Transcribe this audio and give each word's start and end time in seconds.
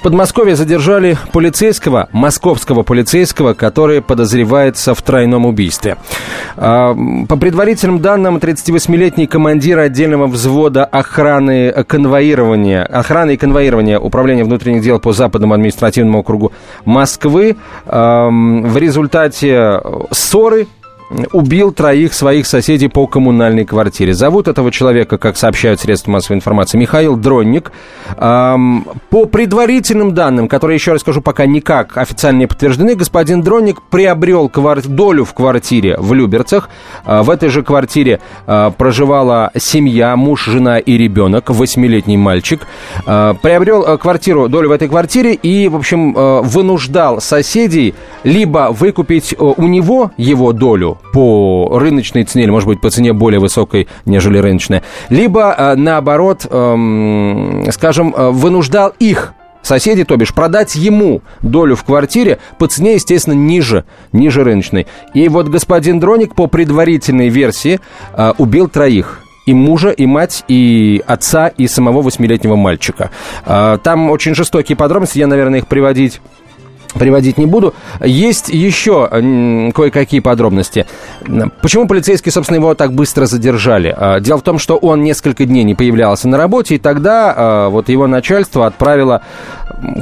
В 0.00 0.02
Подмосковье 0.02 0.56
задержали 0.56 1.18
полицейского, 1.30 2.08
московского 2.12 2.82
полицейского, 2.82 3.52
который 3.52 4.00
подозревается 4.00 4.94
в 4.94 5.02
тройном 5.02 5.44
убийстве. 5.44 5.98
А, 6.56 6.96
по 7.28 7.36
предварительным 7.36 7.98
данным, 7.98 8.38
38-летний 8.38 9.26
командир 9.26 9.78
отдельного 9.78 10.26
взвода 10.26 10.86
охраны 10.86 11.84
конвоирования, 11.86 12.82
охраны 12.82 13.34
и 13.34 13.36
конвоирования 13.36 13.98
Управления 13.98 14.44
внутренних 14.44 14.80
дел 14.80 15.00
по 15.00 15.12
Западному 15.12 15.52
административному 15.52 16.20
округу 16.20 16.52
Москвы 16.86 17.56
в 17.84 18.76
результате 18.78 19.82
ссоры 20.12 20.66
убил 21.32 21.72
троих 21.72 22.14
своих 22.14 22.46
соседей 22.46 22.88
по 22.88 23.06
коммунальной 23.06 23.64
квартире. 23.64 24.14
Зовут 24.14 24.48
этого 24.48 24.70
человека, 24.70 25.18
как 25.18 25.36
сообщают 25.36 25.80
средства 25.80 26.12
массовой 26.12 26.36
информации, 26.36 26.78
Михаил 26.78 27.16
Дронник. 27.16 27.72
По 28.16 29.26
предварительным 29.30 30.14
данным, 30.14 30.48
которые, 30.48 30.76
еще 30.76 30.92
раз 30.92 31.00
скажу, 31.00 31.20
пока 31.20 31.46
никак 31.46 31.96
официально 31.96 32.40
не 32.40 32.46
подтверждены, 32.46 32.94
господин 32.94 33.42
Дронник 33.42 33.82
приобрел 33.82 34.48
квар... 34.48 34.82
долю 34.82 35.24
в 35.24 35.34
квартире 35.34 35.96
в 35.98 36.12
Люберцах. 36.12 36.68
А, 37.04 37.22
в 37.22 37.30
этой 37.30 37.48
же 37.48 37.62
квартире 37.62 38.20
а, 38.46 38.70
проживала 38.70 39.50
семья, 39.56 40.14
муж, 40.16 40.44
жена 40.44 40.78
и 40.78 40.96
ребенок, 40.96 41.50
восьмилетний 41.50 42.16
мальчик. 42.16 42.66
А, 43.06 43.34
приобрел 43.34 43.98
квартиру, 43.98 44.48
долю 44.48 44.68
в 44.68 44.72
этой 44.72 44.88
квартире 44.88 45.34
и, 45.34 45.68
в 45.68 45.76
общем, 45.76 46.12
вынуждал 46.42 47.20
соседей 47.20 47.94
либо 48.24 48.68
выкупить 48.70 49.34
у 49.38 49.62
него 49.62 50.12
его 50.16 50.52
долю, 50.52 50.98
по 51.12 51.78
рыночной 51.78 52.24
цене, 52.24 52.44
или, 52.44 52.50
может 52.50 52.68
быть, 52.68 52.80
по 52.80 52.90
цене 52.90 53.12
более 53.12 53.40
высокой, 53.40 53.88
нежели 54.04 54.38
рыночная, 54.38 54.82
либо, 55.08 55.54
э, 55.56 55.74
наоборот, 55.74 56.46
эм, 56.48 57.66
скажем, 57.72 58.14
э, 58.16 58.30
вынуждал 58.30 58.92
их 58.98 59.34
соседи, 59.62 60.04
то 60.04 60.16
бишь 60.16 60.32
продать 60.32 60.74
ему 60.74 61.22
долю 61.42 61.76
в 61.76 61.84
квартире 61.84 62.38
по 62.58 62.66
цене, 62.66 62.94
естественно, 62.94 63.34
ниже, 63.34 63.84
ниже 64.12 64.44
рыночной. 64.44 64.86
И 65.12 65.28
вот 65.28 65.48
господин 65.48 66.00
Дроник 66.00 66.34
по 66.34 66.46
предварительной 66.46 67.28
версии 67.28 67.80
э, 68.14 68.32
убил 68.38 68.68
троих 68.68 69.20
и 69.46 69.54
мужа, 69.54 69.90
и 69.90 70.06
мать, 70.06 70.44
и 70.48 71.02
отца, 71.06 71.48
и 71.48 71.66
самого 71.66 72.02
восьмилетнего 72.02 72.56
мальчика. 72.56 73.10
Там 73.44 74.10
очень 74.10 74.34
жестокие 74.34 74.76
подробности, 74.76 75.18
я, 75.18 75.26
наверное, 75.26 75.60
их 75.60 75.66
приводить 75.66 76.20
приводить 76.98 77.38
не 77.38 77.46
буду. 77.46 77.74
Есть 78.04 78.48
еще 78.48 79.08
кое-какие 79.74 80.20
подробности. 80.20 80.86
Почему 81.62 81.86
полицейские, 81.86 82.32
собственно, 82.32 82.58
его 82.58 82.74
так 82.74 82.92
быстро 82.92 83.26
задержали? 83.26 83.94
А, 83.96 84.20
дело 84.20 84.38
в 84.38 84.42
том, 84.42 84.58
что 84.58 84.76
он 84.76 85.02
несколько 85.02 85.44
дней 85.44 85.64
не 85.64 85.74
появлялся 85.74 86.28
на 86.28 86.36
работе, 86.36 86.76
и 86.76 86.78
тогда 86.78 87.34
а, 87.36 87.68
вот 87.68 87.88
его 87.88 88.06
начальство 88.06 88.66
отправило 88.66 89.22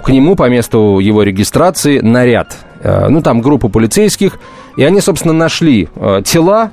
к 0.05 0.09
нему 0.09 0.37
по 0.37 0.49
месту 0.49 0.99
его 0.99 1.23
регистрации 1.23 2.01
наряд. 2.01 2.57
А, 2.83 3.09
ну, 3.09 3.23
там 3.23 3.41
группу 3.41 3.69
полицейских, 3.69 4.39
и 4.77 4.85
они, 4.85 5.01
собственно, 5.01 5.35
нашли 5.35 5.89
тела 6.25 6.71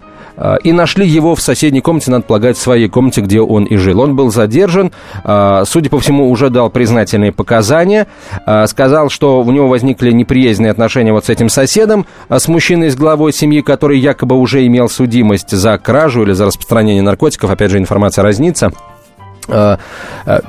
и 0.64 0.72
нашли 0.72 1.08
его 1.08 1.36
в 1.36 1.42
соседней 1.42 1.82
комнате, 1.82 2.12
надо 2.12 2.24
полагать, 2.24 2.58
в 2.58 2.62
своей 2.62 2.90
комнате, 2.90 3.22
где 3.22 3.42
он 3.42 3.66
и 3.66 3.78
жил. 3.78 4.00
Он 4.02 4.16
был 4.16 4.32
задержан, 4.32 4.92
э, 5.24 5.64
судя 5.66 5.90
по 5.90 6.00
всему, 6.00 6.30
уже 6.30 6.50
дал 6.50 6.70
признательные 6.70 7.32
показания, 7.32 8.08
э, 8.46 8.68
сказал, 8.68 9.10
что 9.10 9.42
у 9.42 9.52
него 9.52 9.68
возникли 9.68 10.12
неприязненные 10.12 10.72
отношения 10.72 11.14
вот 11.14 11.26
с 11.26 11.30
этим 11.30 11.50
соседом, 11.50 12.06
с 12.30 12.48
мужчиной, 12.48 12.90
с 12.90 12.96
главой 12.96 13.34
семьи, 13.34 13.62
который 13.62 14.00
якобы 14.00 14.38
уже 14.38 14.66
имел 14.66 14.90
судимость 14.90 15.52
за 15.52 15.78
кражу 15.78 16.24
или 16.24 16.34
за 16.34 16.46
распространение 16.46 17.04
наркотиков, 17.04 17.50
опять 17.50 17.72
же, 17.72 17.78
информация 17.78 18.24
разнится. 18.24 18.72
Э, 19.48 19.78
э, 20.26 20.40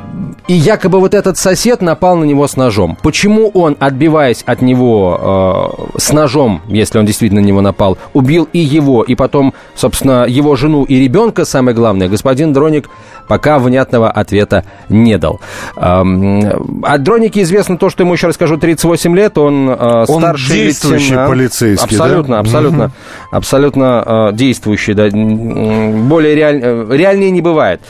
и 0.48 0.55
якобы 0.55 1.00
вот 1.00 1.14
этот 1.14 1.36
сосед 1.39 1.83
напал 1.83 2.16
на 2.16 2.25
него 2.25 2.47
с 2.47 2.56
ножом. 2.56 2.97
Почему 3.02 3.48
он, 3.48 3.77
отбиваясь 3.80 4.42
от 4.47 4.62
него 4.62 5.91
э, 5.97 5.98
с 5.98 6.12
ножом, 6.12 6.62
если 6.69 6.98
он 6.98 7.06
действительно 7.06 7.41
на 7.41 7.47
него 7.47 7.61
напал, 7.61 7.98
убил 8.12 8.48
и 8.52 8.58
его, 8.58 9.02
и 9.02 9.14
потом, 9.14 9.55
собственно, 9.74 10.24
его 10.27 10.57
жену 10.57 10.84
и 10.84 10.98
ребенка, 11.01 11.45
самое 11.45 11.77
главное, 11.77 12.08
господин 12.08 12.52
Дроник 12.52 12.89
пока 13.27 13.58
внятного 13.58 14.11
ответа 14.11 14.64
не 14.89 15.18
дал. 15.18 15.40
О 15.74 16.98
Дронике 16.98 17.42
известно 17.42 17.77
то, 17.77 17.90
что 17.90 18.05
ему, 18.05 18.14
еще 18.14 18.28
расскажу, 18.28 18.57
38 18.57 19.17
лет, 19.17 19.36
он, 19.39 19.68
э, 19.68 20.05
он 20.08 20.20
старший 20.20 20.57
действующий 20.57 21.11
лейтенант. 21.11 21.30
полицейский, 21.30 21.96
Абсолютно, 21.96 22.36
да? 22.36 22.40
абсолютно. 22.40 22.92
Абсолютно 23.31 24.03
э, 24.05 24.31
действующий, 24.35 24.95
да, 24.95 25.09
более 25.11 26.35
реаль... 26.35 26.61
Э, 26.63 26.87
реальнее 26.91 27.31
не 27.31 27.41
бывает. 27.41 27.81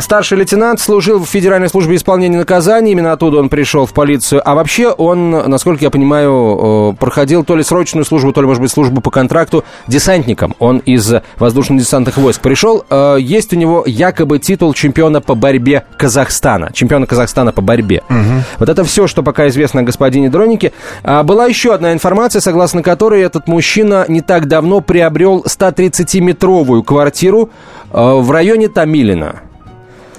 Старший 0.00 0.38
лейтенант 0.38 0.80
служил 0.80 1.18
в 1.18 1.28
Федеральной 1.28 1.68
службе 1.68 1.96
исполнения 1.96 2.38
наказаний, 2.38 2.92
именно 2.92 3.12
оттуда 3.12 3.38
он 3.38 3.48
пришел 3.48 3.86
в 3.86 3.92
полицию, 3.92 4.42
а 4.44 4.54
вообще 4.54 4.88
он, 4.88 5.30
насколько 5.30 5.84
я 5.84 5.90
понимаю, 5.90 6.96
проходил 6.98 7.44
то 7.44 7.56
ли 7.56 7.62
срочную 7.62 8.04
службу, 8.04 8.32
то 8.32 8.40
ли, 8.40 8.46
может 8.46 8.62
быть, 8.62 8.70
службу 8.70 9.00
по 9.00 9.10
контракту 9.10 9.64
десантником. 9.86 10.54
Он 10.58 10.78
из 10.78 11.12
воздушно-десантных 11.38 12.16
войск 12.16 12.40
пришел. 12.40 12.84
Есть 13.18 13.52
у 13.52 13.56
него 13.56 13.84
якобы 13.86 14.38
титул 14.38 14.72
чемпиона 14.74 15.20
по 15.20 15.34
борьбе 15.34 15.84
Казахстана. 15.96 16.70
Чемпиона 16.72 17.06
Казахстана 17.06 17.52
по 17.52 17.62
борьбе. 17.62 18.02
Угу. 18.08 18.42
Вот 18.58 18.68
это 18.68 18.84
все, 18.84 19.06
что 19.06 19.22
пока 19.22 19.48
известно 19.48 19.80
о 19.80 19.84
господине 19.84 20.30
Дронике. 20.30 20.72
А, 21.02 21.22
была 21.22 21.46
еще 21.46 21.74
одна 21.74 21.92
информация, 21.92 22.40
согласно 22.40 22.82
которой 22.82 23.22
этот 23.22 23.48
мужчина 23.48 24.04
не 24.08 24.20
так 24.20 24.46
давно 24.46 24.75
приобрел 24.80 25.44
130-метровую 25.46 26.82
квартиру 26.82 27.50
а, 27.90 28.16
в 28.16 28.30
районе 28.30 28.68
Тамилина. 28.68 29.42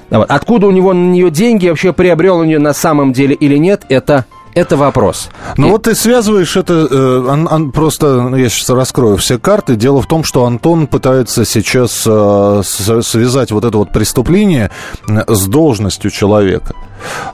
Откуда 0.09 0.67
у 0.67 0.71
него 0.71 0.93
на 0.93 1.11
нее 1.11 1.29
деньги, 1.29 1.67
вообще 1.67 1.91
приобрел 1.91 2.37
он 2.37 2.45
ее 2.45 2.59
на 2.59 2.73
самом 2.73 3.11
деле 3.11 3.35
или 3.35 3.57
нет, 3.57 3.85
это 3.89 4.25
это 4.57 4.75
вопрос. 4.75 5.29
Ну 5.55 5.67
и... 5.67 5.71
вот 5.71 5.83
ты 5.83 5.93
связываешь 5.93 6.57
это, 6.57 6.87
э, 6.89 7.25
он, 7.29 7.47
он, 7.47 7.71
просто, 7.71 8.23
ну, 8.23 8.35
я 8.35 8.49
сейчас 8.49 8.69
раскрою 8.71 9.17
все 9.17 9.37
карты. 9.37 9.75
Дело 9.75 10.01
в 10.01 10.07
том, 10.07 10.23
что 10.23 10.45
Антон 10.45 10.87
пытается 10.87 11.45
сейчас 11.45 12.03
э, 12.07 12.61
связать 12.63 13.51
вот 13.51 13.65
это 13.65 13.77
вот 13.77 13.91
преступление 13.91 14.71
с 15.07 15.45
должностью 15.45 16.09
человека. 16.09 16.73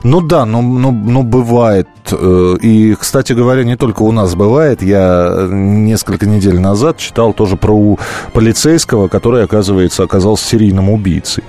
Ну 0.02 0.20
да, 0.20 0.44
ну, 0.44 0.62
ну, 0.62 0.90
ну 0.90 1.22
бывает. 1.22 1.88
Э, 2.12 2.56
и, 2.60 2.94
кстати 2.94 3.32
говоря, 3.32 3.64
не 3.64 3.76
только 3.76 4.02
у 4.02 4.12
нас 4.12 4.34
бывает. 4.34 4.82
Я 4.82 5.46
несколько 5.48 6.26
недель 6.26 6.60
назад 6.60 6.98
читал 6.98 7.32
тоже 7.32 7.56
про 7.56 7.98
полицейского, 8.32 9.08
который, 9.08 9.44
оказывается, 9.44 10.02
оказался 10.02 10.44
серийным 10.44 10.90
убийцей. 10.90 11.44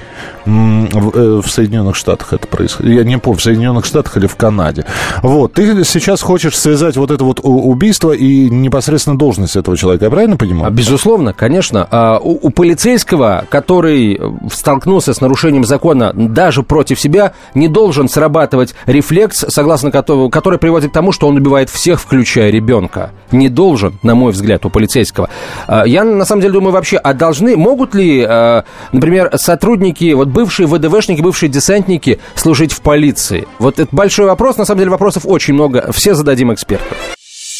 В, 0.46 1.18
э, 1.18 1.42
в 1.42 1.48
Соединенных 1.48 1.96
Штатах 1.96 2.34
это 2.34 2.48
происходит. 2.48 2.94
Я 2.94 3.04
не 3.04 3.18
помню, 3.18 3.40
в 3.40 3.44
Соединенных 3.44 3.86
Штатах 3.86 4.18
или 4.18 4.28
в 4.28 4.36
Канаде. 4.36 4.86
Вот, 5.24 5.54
ты 5.54 5.84
сейчас 5.84 6.22
хочешь 6.22 6.58
связать 6.58 6.98
вот 6.98 7.12
это 7.12 7.24
вот 7.24 7.40
убийство 7.44 8.12
и 8.12 8.50
непосредственно 8.50 9.18
должность 9.18 9.56
этого 9.56 9.76
человека, 9.76 10.06
я 10.06 10.12
правильно 10.12 10.38
понимаю? 10.38 10.72
Безусловно, 10.72 11.34
конечно. 11.34 11.88
А, 11.90 12.20
у, 12.20 12.48
у 12.48 12.50
полицейского, 12.52 13.46
который 13.50 14.20
столкнулся 14.52 15.14
с 15.14 15.22
нарушением 15.22 15.64
закона 15.64 16.12
даже 16.14 16.64
против 16.64 17.00
себя, 17.00 17.34
не 17.54 17.68
должен 17.68 18.05
должен 18.06 18.10
срабатывать 18.10 18.76
рефлекс, 18.86 19.46
согласно 19.50 19.92
которому, 19.92 20.30
который 20.30 20.60
приводит 20.60 20.92
к 20.92 20.94
тому, 20.94 21.12
что 21.12 21.28
он 21.28 21.38
убивает 21.38 21.70
всех, 21.70 22.00
включая 22.00 22.52
ребенка. 22.52 23.12
Не 23.32 23.50
должен, 23.50 24.00
на 24.04 24.16
мой 24.16 24.32
взгляд, 24.32 24.66
у 24.66 24.70
полицейского. 24.70 25.30
А, 25.68 25.86
я, 25.86 26.04
на 26.04 26.26
самом 26.26 26.42
деле, 26.42 26.54
думаю 26.54 26.74
вообще, 26.74 26.98
а 26.98 27.14
должны, 27.14 27.58
могут 27.58 27.96
ли, 27.96 28.26
а, 28.28 28.64
например, 28.92 29.32
сотрудники, 29.36 30.14
вот 30.14 30.28
бывшие 30.30 30.68
ВДВшники, 30.68 31.22
бывшие 31.22 31.50
десантники 31.50 32.20
служить 32.36 32.72
в 32.72 32.82
полиции? 32.82 33.48
Вот 33.60 33.80
это 33.80 33.90
большой 33.92 34.26
вопрос, 34.26 34.58
на 34.58 34.66
самом 34.66 34.80
деле 34.80 34.92
вопросов 34.92 35.24
очень 35.26 35.54
много, 35.54 35.92
все 35.92 36.14
зададим 36.14 36.54
эксперту. 36.54 36.96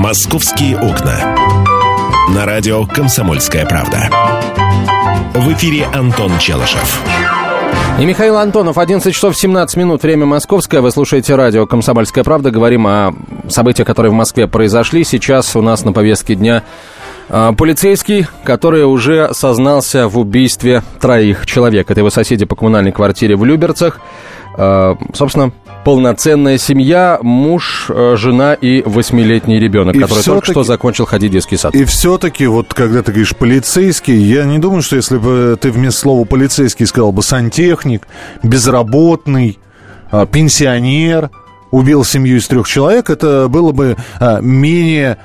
«Московские 0.00 0.78
окна». 0.78 1.36
На 2.34 2.46
радио 2.46 2.86
«Комсомольская 2.86 3.66
правда». 3.66 4.08
В 5.34 5.52
эфире 5.52 5.84
Антон 5.92 6.38
Челышев. 6.38 7.02
И 7.98 8.06
Михаил 8.06 8.38
Антонов, 8.38 8.78
11 8.78 9.14
часов 9.14 9.36
17 9.36 9.76
минут, 9.76 10.02
время 10.02 10.24
московское. 10.24 10.80
Вы 10.80 10.90
слушаете 10.90 11.34
радио 11.34 11.66
«Комсомольская 11.66 12.24
правда». 12.24 12.50
Говорим 12.50 12.86
о 12.86 13.12
событиях, 13.50 13.86
которые 13.86 14.10
в 14.10 14.14
Москве 14.14 14.46
произошли. 14.46 15.04
Сейчас 15.04 15.54
у 15.54 15.60
нас 15.60 15.84
на 15.84 15.92
повестке 15.92 16.34
дня 16.34 16.62
а, 17.28 17.52
Полицейский, 17.52 18.26
который 18.42 18.86
уже 18.86 19.34
сознался 19.34 20.08
в 20.08 20.18
убийстве 20.18 20.82
троих 20.98 21.44
человек. 21.44 21.90
Это 21.90 22.00
его 22.00 22.08
соседи 22.08 22.46
по 22.46 22.56
коммунальной 22.56 22.92
квартире 22.92 23.36
в 23.36 23.44
Люберцах. 23.44 24.00
А, 24.56 24.96
собственно, 25.12 25.52
полноценная 25.84 26.58
семья, 26.58 27.18
муж, 27.22 27.86
э, 27.88 28.16
жена 28.16 28.54
и 28.54 28.82
восьмилетний 28.82 29.58
ребенок, 29.58 29.94
и 29.94 30.00
который 30.00 30.22
только 30.22 30.50
что 30.52 30.62
закончил 30.62 31.06
ходить 31.06 31.30
в 31.30 31.34
детский 31.34 31.56
сад. 31.56 31.74
И 31.74 31.84
все-таки, 31.84 32.46
вот 32.46 32.74
когда 32.74 33.02
ты 33.02 33.12
говоришь 33.12 33.34
полицейский, 33.36 34.16
я 34.16 34.44
не 34.44 34.58
думаю, 34.58 34.82
что 34.82 34.96
если 34.96 35.18
бы 35.18 35.56
ты 35.60 35.70
вместо 35.70 36.00
слова 36.00 36.24
полицейский 36.24 36.86
сказал 36.86 37.12
бы 37.12 37.22
сантехник, 37.22 38.06
безработный, 38.42 39.58
а, 40.10 40.26
пенсионер, 40.26 41.30
убил 41.70 42.04
семью 42.04 42.38
из 42.38 42.48
трех 42.48 42.68
человек, 42.68 43.10
это 43.10 43.48
было 43.48 43.72
бы 43.72 43.96
а, 44.18 44.40
менее 44.40 45.18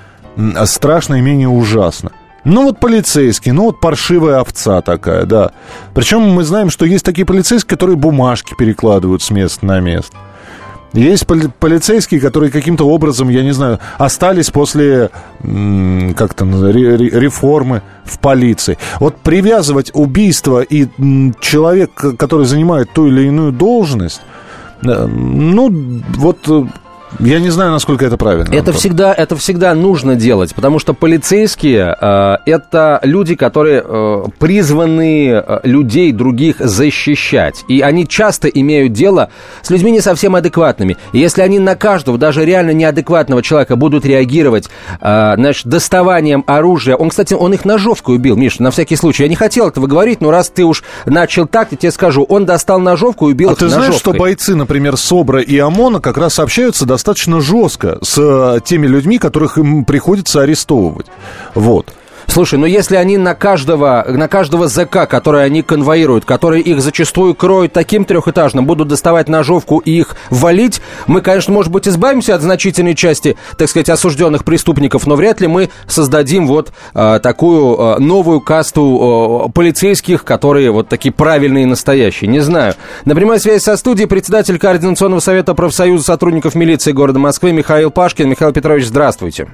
страшно 0.65 1.15
и 1.15 1.21
менее 1.21 1.49
ужасно. 1.49 2.11
Ну 2.43 2.63
вот 2.63 2.79
полицейский, 2.79 3.51
ну 3.51 3.63
вот 3.63 3.79
паршивая 3.79 4.39
овца 4.39 4.81
такая, 4.81 5.25
да. 5.25 5.51
Причем 5.95 6.21
мы 6.21 6.43
знаем, 6.43 6.69
что 6.69 6.85
есть 6.85 7.03
такие 7.03 7.25
полицейские, 7.25 7.69
которые 7.69 7.95
бумажки 7.95 8.53
перекладывают 8.55 9.23
с 9.23 9.31
места 9.31 9.65
на 9.65 9.79
место. 9.79 10.15
Есть 10.95 11.27
полицейские, 11.27 12.21
которые 12.21 12.51
каким-то 12.51 12.87
образом, 12.87 13.29
я 13.29 13.43
не 13.43 13.51
знаю, 13.51 13.79
остались 13.97 14.49
после 14.49 15.09
как-то 15.41 16.45
реформы 16.45 17.81
в 18.05 18.19
полиции. 18.19 18.77
Вот 18.99 19.17
привязывать 19.17 19.91
убийство 19.93 20.61
и 20.61 20.87
человек, 21.41 21.91
который 22.17 22.45
занимает 22.45 22.91
ту 22.93 23.07
или 23.07 23.27
иную 23.27 23.51
должность, 23.51 24.21
э, 24.83 25.05
ну, 25.05 26.01
вот 26.17 26.47
э, 26.47 26.65
я 27.19 27.39
не 27.39 27.49
знаю, 27.49 27.71
насколько 27.71 28.05
это 28.05 28.17
правильно. 28.17 28.53
Это 28.53 28.73
всегда, 28.73 29.13
это 29.13 29.35
всегда 29.35 29.73
нужно 29.73 30.15
делать, 30.15 30.53
потому 30.53 30.79
что 30.79 30.93
полицейские 30.93 31.95
э, 31.99 32.37
это 32.45 32.99
люди, 33.03 33.35
которые 33.35 33.83
э, 33.83 34.23
призваны 34.37 35.29
э, 35.29 35.59
людей 35.63 36.11
других 36.11 36.57
защищать. 36.59 37.63
И 37.67 37.81
они 37.81 38.07
часто 38.07 38.47
имеют 38.47 38.93
дело 38.93 39.29
с 39.61 39.69
людьми 39.69 39.91
не 39.91 40.01
совсем 40.01 40.35
адекватными. 40.35 40.97
И 41.13 41.19
если 41.19 41.41
они 41.41 41.59
на 41.59 41.75
каждого, 41.75 42.17
даже 42.17 42.45
реально 42.45 42.71
неадекватного 42.71 43.41
человека 43.41 43.75
будут 43.75 44.05
реагировать, 44.05 44.69
э, 44.99 45.33
значит, 45.35 45.67
доставанием 45.67 46.43
оружия. 46.47 46.95
Он, 46.95 47.09
кстати, 47.09 47.33
он 47.33 47.53
их 47.53 47.65
ножовкой 47.65 48.15
убил, 48.15 48.35
Миша, 48.35 48.61
на 48.61 48.71
всякий 48.71 48.95
случай. 48.95 49.23
Я 49.23 49.29
не 49.29 49.35
хотел 49.35 49.67
этого 49.67 49.87
говорить, 49.87 50.21
но 50.21 50.31
раз 50.31 50.49
ты 50.49 50.63
уж 50.63 50.83
начал 51.05 51.47
так, 51.47 51.71
я 51.71 51.77
тебе 51.77 51.91
скажу, 51.91 52.23
он 52.23 52.45
достал 52.45 52.79
ножовку 52.79 53.29
и 53.29 53.31
убил 53.31 53.49
а 53.49 53.51
их 53.53 53.57
ты 53.57 53.65
ножовкой. 53.65 53.85
знаешь, 53.87 53.99
что 53.99 54.13
бойцы, 54.13 54.55
например, 54.55 54.97
СОБРа 54.97 55.41
и 55.41 55.57
ОМОНа 55.57 56.01
как 56.01 56.17
раз 56.17 56.39
общаются 56.39 56.85
достаточно 56.85 57.04
достаточно 57.05 57.39
жестко 57.39 57.99
с 58.01 58.17
э, 58.17 58.59
теми 58.65 58.87
людьми, 58.87 59.19
которых 59.19 59.59
им 59.59 59.85
приходится 59.85 60.41
арестовывать. 60.41 61.05
Вот. 61.53 61.93
Слушай, 62.35 62.59
ну 62.59 62.65
если 62.65 62.97
они 62.97 63.17
на 63.17 63.33
каждого, 63.33 64.05
на 64.09 64.27
каждого 64.27 64.67
ЗК, 64.67 65.07
который 65.07 65.45
они 65.45 65.61
конвоируют, 65.61 66.25
которые 66.25 66.63
их 66.63 66.81
зачастую 66.81 67.33
кроют 67.33 67.71
таким 67.71 68.03
трехэтажным, 68.03 68.65
будут 68.65 68.89
доставать 68.89 69.29
ножовку 69.29 69.77
и 69.77 69.91
их 69.91 70.17
валить, 70.29 70.81
мы, 71.07 71.21
конечно, 71.21 71.53
может 71.53 71.71
быть, 71.71 71.87
избавимся 71.87 72.35
от 72.35 72.41
значительной 72.41 72.93
части, 72.93 73.37
так 73.57 73.69
сказать, 73.69 73.87
осужденных 73.87 74.43
преступников, 74.43 75.07
но 75.07 75.15
вряд 75.15 75.39
ли 75.39 75.47
мы 75.47 75.69
создадим 75.87 76.45
вот 76.45 76.73
э, 76.93 77.21
такую 77.23 77.77
э, 77.77 77.99
новую 77.99 78.41
касту 78.41 79.45
э, 79.47 79.51
полицейских, 79.53 80.25
которые 80.25 80.71
вот 80.71 80.89
такие 80.89 81.13
правильные 81.13 81.63
и 81.63 81.67
настоящие. 81.67 82.29
Не 82.29 82.41
знаю. 82.41 82.73
На 83.05 83.15
прямой 83.15 83.39
связи 83.39 83.63
со 83.63 83.77
студией 83.77 84.09
председатель 84.09 84.59
Координационного 84.59 85.21
совета 85.21 85.53
профсоюза 85.53 86.03
сотрудников 86.03 86.53
милиции 86.53 86.91
города 86.91 87.17
Москвы 87.17 87.53
Михаил 87.53 87.91
Пашкин. 87.91 88.27
Михаил 88.27 88.51
Петрович, 88.51 88.87
здравствуйте. 88.87 89.47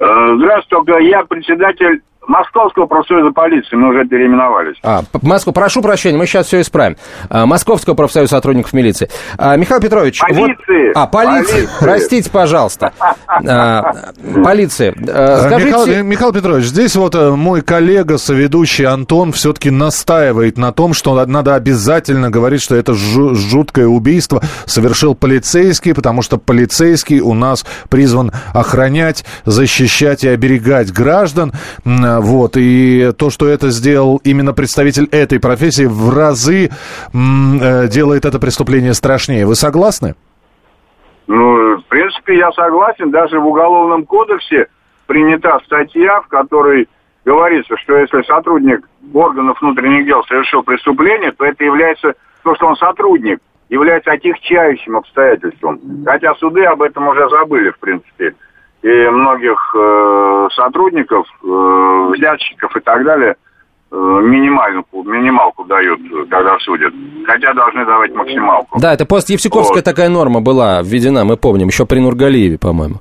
Э, 0.00 0.34
здравствуйте, 0.36 1.08
я 1.08 1.24
председатель 1.24 2.02
Московского 2.26 2.86
профсоюза 2.86 3.30
полиции, 3.30 3.76
мы 3.76 3.88
уже 3.90 4.06
переименовались. 4.06 4.76
А, 4.82 5.02
Москва, 5.22 5.52
прошу 5.52 5.82
прощения, 5.82 6.18
мы 6.18 6.26
сейчас 6.26 6.46
все 6.46 6.60
исправим. 6.60 6.96
А, 7.28 7.46
Московского 7.46 7.94
профсоюза 7.94 8.30
сотрудников 8.30 8.72
милиции. 8.72 9.08
А, 9.38 9.56
Михаил 9.56 9.80
Петрович. 9.80 10.20
Полиции. 10.20 10.88
Вот, 10.88 10.96
а, 10.96 11.06
полиции. 11.06 11.52
полиции. 11.52 11.68
Простите, 11.80 12.30
пожалуйста. 12.30 12.92
А, 13.28 13.92
полиции. 14.42 14.94
А, 15.08 15.46
скажите... 15.46 15.70
Михаил, 15.70 16.04
Михаил 16.04 16.32
Петрович, 16.32 16.64
здесь 16.66 16.96
вот 16.96 17.14
э, 17.14 17.30
мой 17.30 17.62
коллега, 17.62 18.18
соведущий 18.18 18.86
Антон, 18.86 19.32
все-таки 19.32 19.70
настаивает 19.70 20.58
на 20.58 20.72
том, 20.72 20.94
что 20.94 21.24
надо 21.24 21.54
обязательно 21.54 22.30
говорить, 22.30 22.62
что 22.62 22.76
это 22.76 22.94
жуткое 22.94 23.86
убийство 23.86 24.42
совершил 24.66 25.14
полицейский, 25.14 25.94
потому 25.94 26.22
что 26.22 26.38
полицейский 26.38 27.20
у 27.20 27.34
нас 27.34 27.64
призван 27.88 28.32
охранять, 28.52 29.24
защищать 29.44 30.24
и 30.24 30.28
оберегать 30.28 30.92
граждан. 30.92 31.52
Вот, 32.20 32.56
и 32.56 33.12
то, 33.16 33.30
что 33.30 33.46
это 33.46 33.70
сделал 33.70 34.20
именно 34.24 34.52
представитель 34.52 35.08
этой 35.10 35.40
профессии, 35.40 35.86
в 35.86 36.14
разы 36.14 36.68
э, 36.68 37.88
делает 37.88 38.24
это 38.24 38.38
преступление 38.38 38.94
страшнее. 38.94 39.46
Вы 39.46 39.54
согласны? 39.54 40.14
Ну, 41.26 41.76
в 41.78 41.84
принципе, 41.84 42.38
я 42.38 42.52
согласен. 42.52 43.10
Даже 43.10 43.38
в 43.40 43.46
Уголовном 43.46 44.04
кодексе 44.04 44.66
принята 45.06 45.58
статья, 45.64 46.20
в 46.20 46.28
которой 46.28 46.88
говорится, 47.24 47.76
что 47.78 47.96
если 47.96 48.22
сотрудник 48.22 48.88
органов 49.12 49.60
внутренних 49.60 50.06
дел 50.06 50.22
совершил 50.24 50.62
преступление, 50.62 51.32
то 51.32 51.44
это 51.44 51.64
является, 51.64 52.14
то, 52.42 52.54
что 52.54 52.66
он 52.66 52.76
сотрудник, 52.76 53.38
является 53.70 54.12
отягчающим 54.12 54.96
обстоятельством. 54.96 55.80
Хотя 56.04 56.34
суды 56.34 56.64
об 56.64 56.82
этом 56.82 57.08
уже 57.08 57.28
забыли, 57.30 57.70
в 57.70 57.78
принципе 57.78 58.34
и 58.84 59.08
многих 59.08 59.74
э, 59.74 60.48
сотрудников, 60.52 61.26
э, 61.42 62.10
взятчиков 62.12 62.76
и 62.76 62.80
так 62.80 63.02
далее 63.02 63.36
Э, 63.96 63.96
минималку, 63.96 65.04
минималку 65.04 65.64
дают, 65.66 66.00
когда 66.28 66.58
судят. 66.58 66.92
Хотя 67.26 67.54
должны 67.54 67.86
давать 67.86 68.12
максималку. 68.12 68.80
Да, 68.80 68.92
это 68.92 69.06
пост-Евсиковская 69.06 69.76
вот. 69.76 69.84
такая 69.84 70.08
норма 70.08 70.40
была 70.40 70.82
введена, 70.82 71.24
мы 71.24 71.36
помним, 71.36 71.68
еще 71.68 71.86
при 71.86 72.00
Нургалиеве, 72.00 72.58
по-моему. 72.58 72.96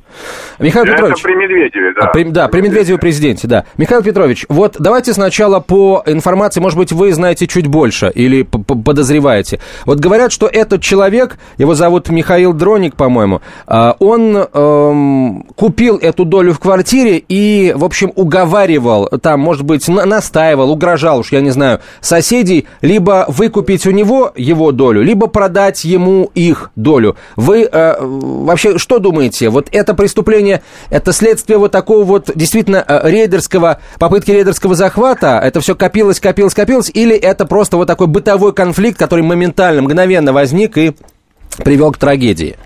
Михаил 0.59 0.85
это 0.85 0.93
Петрович. 0.93 1.23
при 1.23 1.33
Медведеве, 1.33 1.93
да. 1.95 2.01
А, 2.01 2.07
при, 2.11 2.23
да, 2.25 2.47
при 2.47 2.61
Медведеве 2.61 2.99
президенте, 2.99 3.47
да. 3.47 3.65
Михаил 3.75 4.03
Петрович, 4.03 4.45
вот 4.49 4.75
давайте 4.77 5.13
сначала 5.13 5.59
по 5.61 6.03
информации, 6.05 6.61
может 6.61 6.77
быть, 6.77 6.91
вы 6.91 7.11
знаете 7.13 7.47
чуть 7.47 7.65
больше 7.65 8.11
или 8.13 8.43
подозреваете. 8.43 9.59
Вот 9.87 9.99
говорят, 9.99 10.31
что 10.31 10.45
этот 10.45 10.83
человек, 10.83 11.39
его 11.57 11.73
зовут 11.73 12.09
Михаил 12.09 12.53
Дроник, 12.53 12.95
по-моему, 12.95 13.41
а, 13.65 13.95
он 13.97 14.37
эм, 14.37 15.43
купил 15.55 15.97
эту 15.97 16.23
долю 16.23 16.53
в 16.53 16.59
квартире 16.59 17.17
и, 17.17 17.73
в 17.75 17.83
общем, 17.83 18.11
уговаривал, 18.15 19.07
там, 19.23 19.39
может 19.39 19.63
быть, 19.63 19.87
настаивал, 19.87 20.69
угрожал 20.83 21.19
уж, 21.19 21.31
я 21.31 21.39
не 21.39 21.49
знаю, 21.49 21.79
соседей, 22.01 22.67
либо 22.81 23.25
выкупить 23.29 23.87
у 23.87 23.91
него 23.91 24.33
его 24.35 24.71
долю, 24.73 25.01
либо 25.01 25.27
продать 25.27 25.85
ему 25.85 26.29
их 26.35 26.71
долю. 26.75 27.15
Вы 27.37 27.63
э, 27.63 27.95
вообще 27.99 28.77
что 28.77 28.99
думаете? 28.99 29.49
Вот 29.49 29.67
это 29.71 29.93
преступление, 29.93 30.61
это 30.89 31.13
следствие 31.13 31.57
вот 31.57 31.71
такого 31.71 32.03
вот 32.03 32.31
действительно 32.35 32.83
э, 32.85 33.09
рейдерского, 33.09 33.79
попытки 33.97 34.31
рейдерского 34.31 34.75
захвата? 34.75 35.39
Это 35.41 35.61
все 35.61 35.73
копилось, 35.73 36.19
копилось, 36.19 36.53
копилось? 36.53 36.91
Или 36.93 37.15
это 37.15 37.45
просто 37.45 37.77
вот 37.77 37.87
такой 37.87 38.07
бытовой 38.07 38.53
конфликт, 38.53 38.99
который 38.99 39.23
моментально, 39.23 39.83
мгновенно 39.83 40.33
возник 40.33 40.77
и 40.77 40.93
привел 41.63 41.93
к 41.93 41.97
трагедии? 41.97 42.57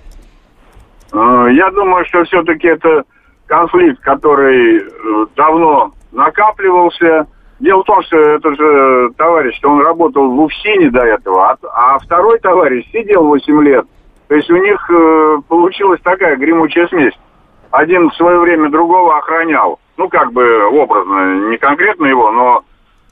Э, 1.13 1.47
я 1.51 1.69
думаю, 1.69 2.03
что 2.05 2.23
все-таки 2.23 2.67
это 2.67 3.03
конфликт, 3.45 4.01
который 4.01 4.79
э, 4.79 5.25
давно 5.35 5.91
накапливался, 6.11 7.27
Дело 7.59 7.81
в 7.81 7.85
том, 7.85 8.03
что 8.03 8.17
этот 8.17 8.55
же 8.55 9.09
товарищ, 9.17 9.59
он 9.63 9.81
работал 9.81 10.29
в 10.29 10.39
УФСИНе 10.41 10.91
до 10.91 11.01
этого, 11.01 11.51
а, 11.51 11.57
а 11.73 11.99
второй 11.99 12.39
товарищ 12.39 12.85
сидел 12.91 13.23
8 13.23 13.63
лет. 13.63 13.85
То 14.27 14.35
есть 14.35 14.49
у 14.49 14.57
них 14.57 14.89
э, 14.89 15.37
получилась 15.47 15.99
такая 16.03 16.35
гремучая 16.35 16.87
смесь. 16.87 17.13
Один 17.71 18.09
в 18.09 18.15
свое 18.15 18.39
время 18.39 18.69
другого 18.69 19.17
охранял. 19.17 19.79
Ну, 19.97 20.07
как 20.09 20.31
бы 20.33 20.67
образно, 20.67 21.49
не 21.49 21.57
конкретно 21.57 22.05
его, 22.05 22.31
но 22.31 22.63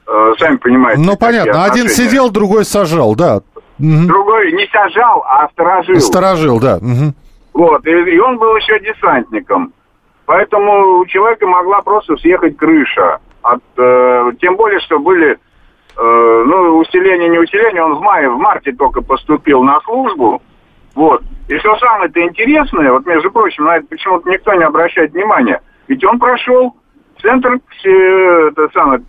э, 0.08 0.34
сами 0.38 0.58
понимаете. 0.58 1.02
Ну, 1.02 1.18
понятно. 1.18 1.64
Один 1.64 1.88
сидел, 1.90 2.30
другой 2.30 2.66
сажал, 2.66 3.16
да. 3.16 3.42
Другой 3.78 4.52
не 4.54 4.68
сажал, 4.72 5.24
а 5.28 5.50
сторожил. 5.50 6.00
Сторожил, 6.00 6.60
да. 6.60 6.78
Угу. 6.78 7.14
Вот, 7.56 7.86
и, 7.88 7.92
и 7.92 8.20
он 8.20 8.38
был 8.38 8.56
еще 8.56 8.80
десантником. 8.80 9.74
Поэтому 10.25 11.00
у 11.00 11.06
человека 11.06 11.46
могла 11.46 11.82
просто 11.82 12.16
съехать 12.18 12.58
крыша. 12.58 13.20
От, 13.46 13.62
э, 13.78 14.32
тем 14.42 14.56
более, 14.56 14.80
что 14.80 14.98
были, 14.98 15.34
э, 15.34 16.44
ну, 16.48 16.78
усиление, 16.78 17.30
не 17.30 17.38
усиление, 17.38 17.84
он 17.84 17.94
в 17.94 18.02
мае, 18.02 18.28
в 18.28 18.38
марте 18.38 18.72
только 18.72 19.02
поступил 19.02 19.62
на 19.62 19.80
службу. 19.82 20.42
Вот. 20.96 21.22
И 21.48 21.58
что 21.60 21.75
самое-то 21.78 22.22
интересное, 22.22 22.92
вот, 22.92 23.06
между 23.06 23.30
прочим, 23.30 23.66
на 23.66 23.78
это 23.78 23.86
почему-то 23.88 24.28
никто 24.30 24.54
не 24.56 24.64
обращает 24.64 25.14
внимания, 25.14 25.62
ведь 25.88 26.04
он 26.04 26.18
прошел 26.18 26.75
центр 27.22 27.60
это 27.84 28.70
самое, 28.74 29.04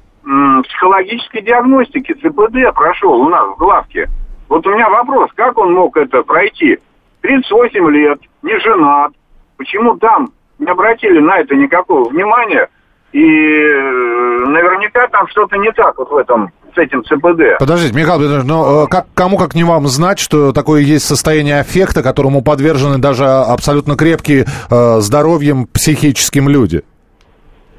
психологической 0.64 1.40
диагностики, 1.40 2.12
ЦПД 2.12 2.74
прошел 2.74 3.14
у 3.22 3.28
нас 3.30 3.48
в 3.48 3.56
главке. 3.56 4.08
Вот 4.48 4.66
у 4.66 4.70
меня 4.70 4.90
вопрос, 4.90 5.30
как 5.34 5.56
он 5.56 5.72
мог 5.72 5.96
это 5.96 6.22
пройти? 6.22 6.78
38 7.22 7.90
лет, 7.90 8.20
не 8.42 8.58
женат. 8.58 9.12
Почему 9.56 9.96
там 9.96 10.28
не 10.58 10.66
обратили 10.66 11.20
на 11.20 11.38
это 11.38 11.54
никакого 11.54 12.08
внимания? 12.08 12.68
И 13.16 13.18
э, 13.18 14.44
наверняка 14.46 15.08
там 15.08 15.26
что-то 15.28 15.56
не 15.56 15.72
так 15.72 15.96
вот 15.96 16.10
в 16.10 16.16
этом 16.18 16.52
с 16.74 16.76
этим 16.76 17.02
ЦПД. 17.02 17.58
Подождите, 17.58 17.96
Михаил 17.96 18.20
Петрович, 18.20 18.44
ну 18.44 18.84
э, 18.84 18.86
как, 18.88 19.06
кому 19.14 19.38
как 19.38 19.54
не 19.54 19.64
вам 19.64 19.86
знать, 19.86 20.18
что 20.18 20.52
такое 20.52 20.82
есть 20.82 21.06
состояние 21.06 21.60
аффекта, 21.60 22.02
которому 22.02 22.42
подвержены 22.42 22.98
даже 22.98 23.24
абсолютно 23.24 23.96
крепкие 23.96 24.44
э, 24.44 25.00
здоровьем 25.00 25.66
психическим 25.66 26.50
люди? 26.50 26.82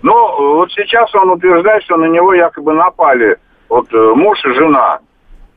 Ну, 0.02 0.56
вот 0.56 0.72
сейчас 0.72 1.14
он 1.14 1.30
утверждает, 1.30 1.84
что 1.84 1.98
на 1.98 2.06
него 2.06 2.34
якобы 2.34 2.74
напали 2.74 3.38
вот 3.70 3.92
муж 3.92 4.40
и 4.44 4.54
жена. 4.56 4.98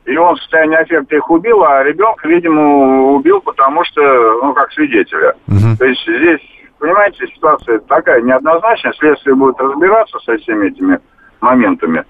И 0.05 0.15
он 0.15 0.35
в 0.35 0.39
состоянии 0.41 0.77
аффекта 0.77 1.15
их 1.15 1.27
убил, 1.27 1.63
а 1.63 1.81
ребенка, 1.81 2.27
видимо, 2.27 3.13
убил, 3.13 3.41
потому 3.41 3.83
что, 3.85 4.01
ну, 4.43 4.53
как 4.53 4.71
свидетеля. 4.73 5.33
Угу. 5.47 5.77
То 5.79 5.85
есть 5.85 6.01
здесь, 6.03 6.41
понимаете, 6.81 7.27
ситуация 7.27 7.79
такая 7.79 8.21
неоднозначная, 8.21 8.93
следствие 8.93 9.35
будет 9.35 9.59
разбираться 9.59 10.17
со 10.19 10.35
всеми 10.37 10.69
этими 10.69 10.99
моментами. 11.39 12.03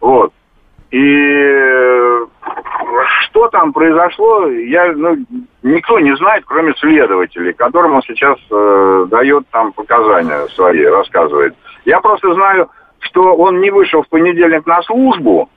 Вот. 0.00 0.32
И 0.90 0.98
э, 1.00 2.26
что 3.22 3.48
там 3.48 3.72
произошло, 3.72 4.48
я, 4.48 4.92
ну, 4.92 5.16
никто 5.62 6.00
не 6.00 6.14
знает, 6.16 6.44
кроме 6.44 6.74
следователей, 6.74 7.52
которым 7.52 7.94
он 7.94 8.02
сейчас 8.02 8.38
э, 8.50 9.06
дает 9.08 9.48
там 9.50 9.72
показания 9.72 10.46
свои, 10.54 10.84
рассказывает. 10.84 11.54
Я 11.84 12.00
просто 12.00 12.34
знаю, 12.34 12.68
что 12.98 13.36
он 13.36 13.60
не 13.60 13.70
вышел 13.70 14.02
в 14.02 14.08
понедельник 14.08 14.66
на 14.66 14.82
службу, 14.82 15.48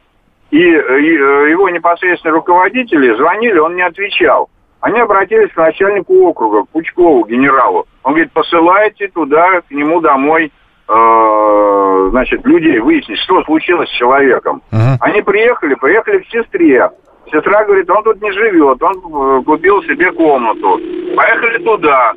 и, 0.52 0.58
и 0.58 0.62
э, 0.62 1.50
его 1.50 1.70
непосредственные 1.70 2.36
руководители 2.36 3.16
звонили, 3.16 3.58
он 3.58 3.76
не 3.76 3.84
отвечал. 3.84 4.50
Они 4.82 5.00
обратились 5.00 5.52
к 5.52 5.58
начальнику 5.58 6.28
округа, 6.28 6.64
к 6.64 6.70
Пучкову, 6.70 7.26
генералу. 7.26 7.86
Он 8.04 8.14
говорит, 8.14 8.32
посылайте 8.32 9.10
туда, 9.10 9.62
к 9.62 9.72
нему 9.72 10.00
домой, 10.00 10.52
э, 10.88 12.08
значит, 12.12 12.46
людей 12.46 12.80
выяснить, 12.80 13.20
что 13.20 13.44
случилось 13.44 13.90
с 13.90 13.98
человеком. 13.98 14.62
Uh-huh. 14.72 14.96
Они 15.02 15.22
приехали, 15.22 15.76
приехали 15.76 16.20
к 16.20 16.28
сестре. 16.28 16.90
Сестра 17.32 17.66
говорит, 17.66 17.90
он 17.90 18.04
тут 18.04 18.22
не 18.22 18.32
живет, 18.32 18.82
он 18.82 18.96
э, 18.96 19.44
купил 19.44 19.84
себе 19.84 20.12
комнату. 20.14 20.80
Поехали 21.16 21.64
туда. 21.64 22.14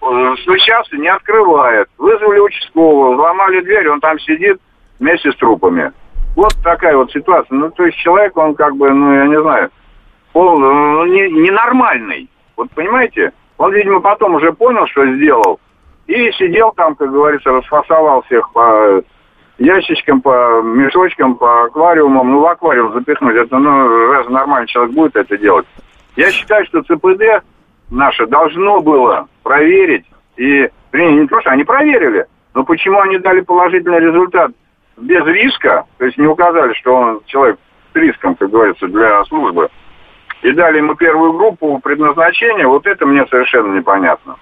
Э, 0.00 0.34
стучался, 0.42 0.96
не 0.96 1.08
открывает. 1.08 1.88
Вызвали 1.98 2.38
участкового, 2.38 3.14
взломали 3.14 3.60
дверь, 3.60 3.88
он 3.88 4.00
там 4.00 4.18
сидит 4.20 4.60
вместе 5.00 5.32
с 5.32 5.36
трупами. 5.36 5.92
Вот 6.36 6.52
такая 6.62 6.96
вот 6.96 7.10
ситуация. 7.12 7.56
Ну, 7.56 7.70
то 7.70 7.84
есть 7.84 7.98
человек, 7.98 8.36
он 8.36 8.54
как 8.54 8.76
бы, 8.76 8.90
ну, 8.90 9.14
я 9.14 9.26
не 9.26 9.40
знаю, 9.40 9.70
он 10.34 10.60
ну, 10.60 11.06
не, 11.06 11.30
ненормальный. 11.30 12.28
Вот 12.56 12.70
понимаете? 12.70 13.32
Он, 13.56 13.72
видимо, 13.72 14.00
потом 14.00 14.34
уже 14.34 14.52
понял, 14.52 14.86
что 14.88 15.06
сделал. 15.14 15.60
И 16.06 16.30
сидел 16.32 16.72
там, 16.72 16.94
как 16.96 17.10
говорится, 17.10 17.50
расфасовал 17.50 18.22
всех 18.22 18.52
по 18.52 19.02
ящичкам, 19.58 20.20
по 20.20 20.60
мешочкам, 20.62 21.36
по 21.36 21.64
аквариумам. 21.64 22.32
Ну, 22.32 22.40
в 22.40 22.46
аквариум 22.46 22.92
запихнуть. 22.92 23.36
Это, 23.36 23.58
ну, 23.58 24.12
раз 24.12 24.28
нормальный 24.28 24.66
человек 24.66 24.94
будет 24.94 25.16
это 25.16 25.38
делать. 25.38 25.66
Я 26.16 26.30
считаю, 26.30 26.66
что 26.66 26.82
ЦПД 26.82 27.44
наше 27.90 28.26
должно 28.26 28.80
было 28.80 29.28
проверить. 29.42 30.04
И, 30.36 30.68
не 30.92 31.26
то, 31.28 31.40
они 31.44 31.64
проверили, 31.64 32.26
но 32.54 32.64
почему 32.64 33.00
они 33.00 33.18
дали 33.18 33.40
положительный 33.40 34.00
результат 34.00 34.50
без 34.96 35.24
риска, 35.26 35.84
то 35.98 36.04
есть 36.04 36.18
не 36.18 36.26
указали, 36.26 36.72
что 36.74 36.94
он 36.94 37.20
человек 37.26 37.58
с 37.92 37.96
риском, 37.96 38.34
как 38.34 38.50
говорится, 38.50 38.86
для 38.88 39.24
службы, 39.24 39.68
и 40.44 40.52
дали 40.52 40.76
ему 40.76 40.94
первую 40.94 41.32
группу 41.32 41.78
предназначения, 41.82 42.66
вот 42.66 42.86
это 42.86 43.06
мне 43.06 43.24
совершенно 43.30 43.74
непонятно. 43.74 44.36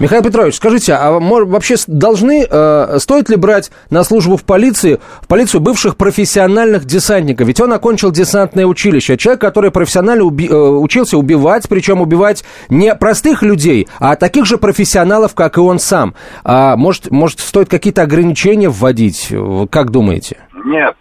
Михаил 0.00 0.22
Петрович, 0.22 0.54
скажите, 0.56 0.94
а 0.94 1.12
вообще 1.12 1.76
должны, 1.86 2.46
э, 2.48 2.98
стоит 2.98 3.28
ли 3.28 3.36
брать 3.36 3.70
на 3.90 4.02
службу 4.02 4.36
в 4.36 4.44
полиции, 4.44 4.98
в 5.20 5.28
полицию 5.28 5.60
бывших 5.60 5.96
профессиональных 5.96 6.84
десантников? 6.84 7.46
Ведь 7.46 7.60
он 7.60 7.72
окончил 7.72 8.10
десантное 8.10 8.66
училище. 8.66 9.16
Человек, 9.16 9.40
который 9.40 9.70
профессионально 9.70 10.24
уби, 10.24 10.48
э, 10.48 10.54
учился 10.54 11.16
убивать, 11.18 11.68
причем 11.68 12.00
убивать 12.00 12.44
не 12.68 12.94
простых 12.94 13.42
людей, 13.42 13.88
а 13.98 14.16
таких 14.16 14.46
же 14.46 14.58
профессионалов, 14.58 15.34
как 15.34 15.58
и 15.58 15.60
он 15.60 15.78
сам. 15.78 16.14
А 16.44 16.76
может, 16.76 17.10
может 17.10 17.40
стоит 17.40 17.68
какие-то 17.68 18.02
ограничения 18.02 18.68
вводить? 18.68 19.32
Как 19.70 19.90
думаете? 19.90 20.38
Нет, 20.64 20.94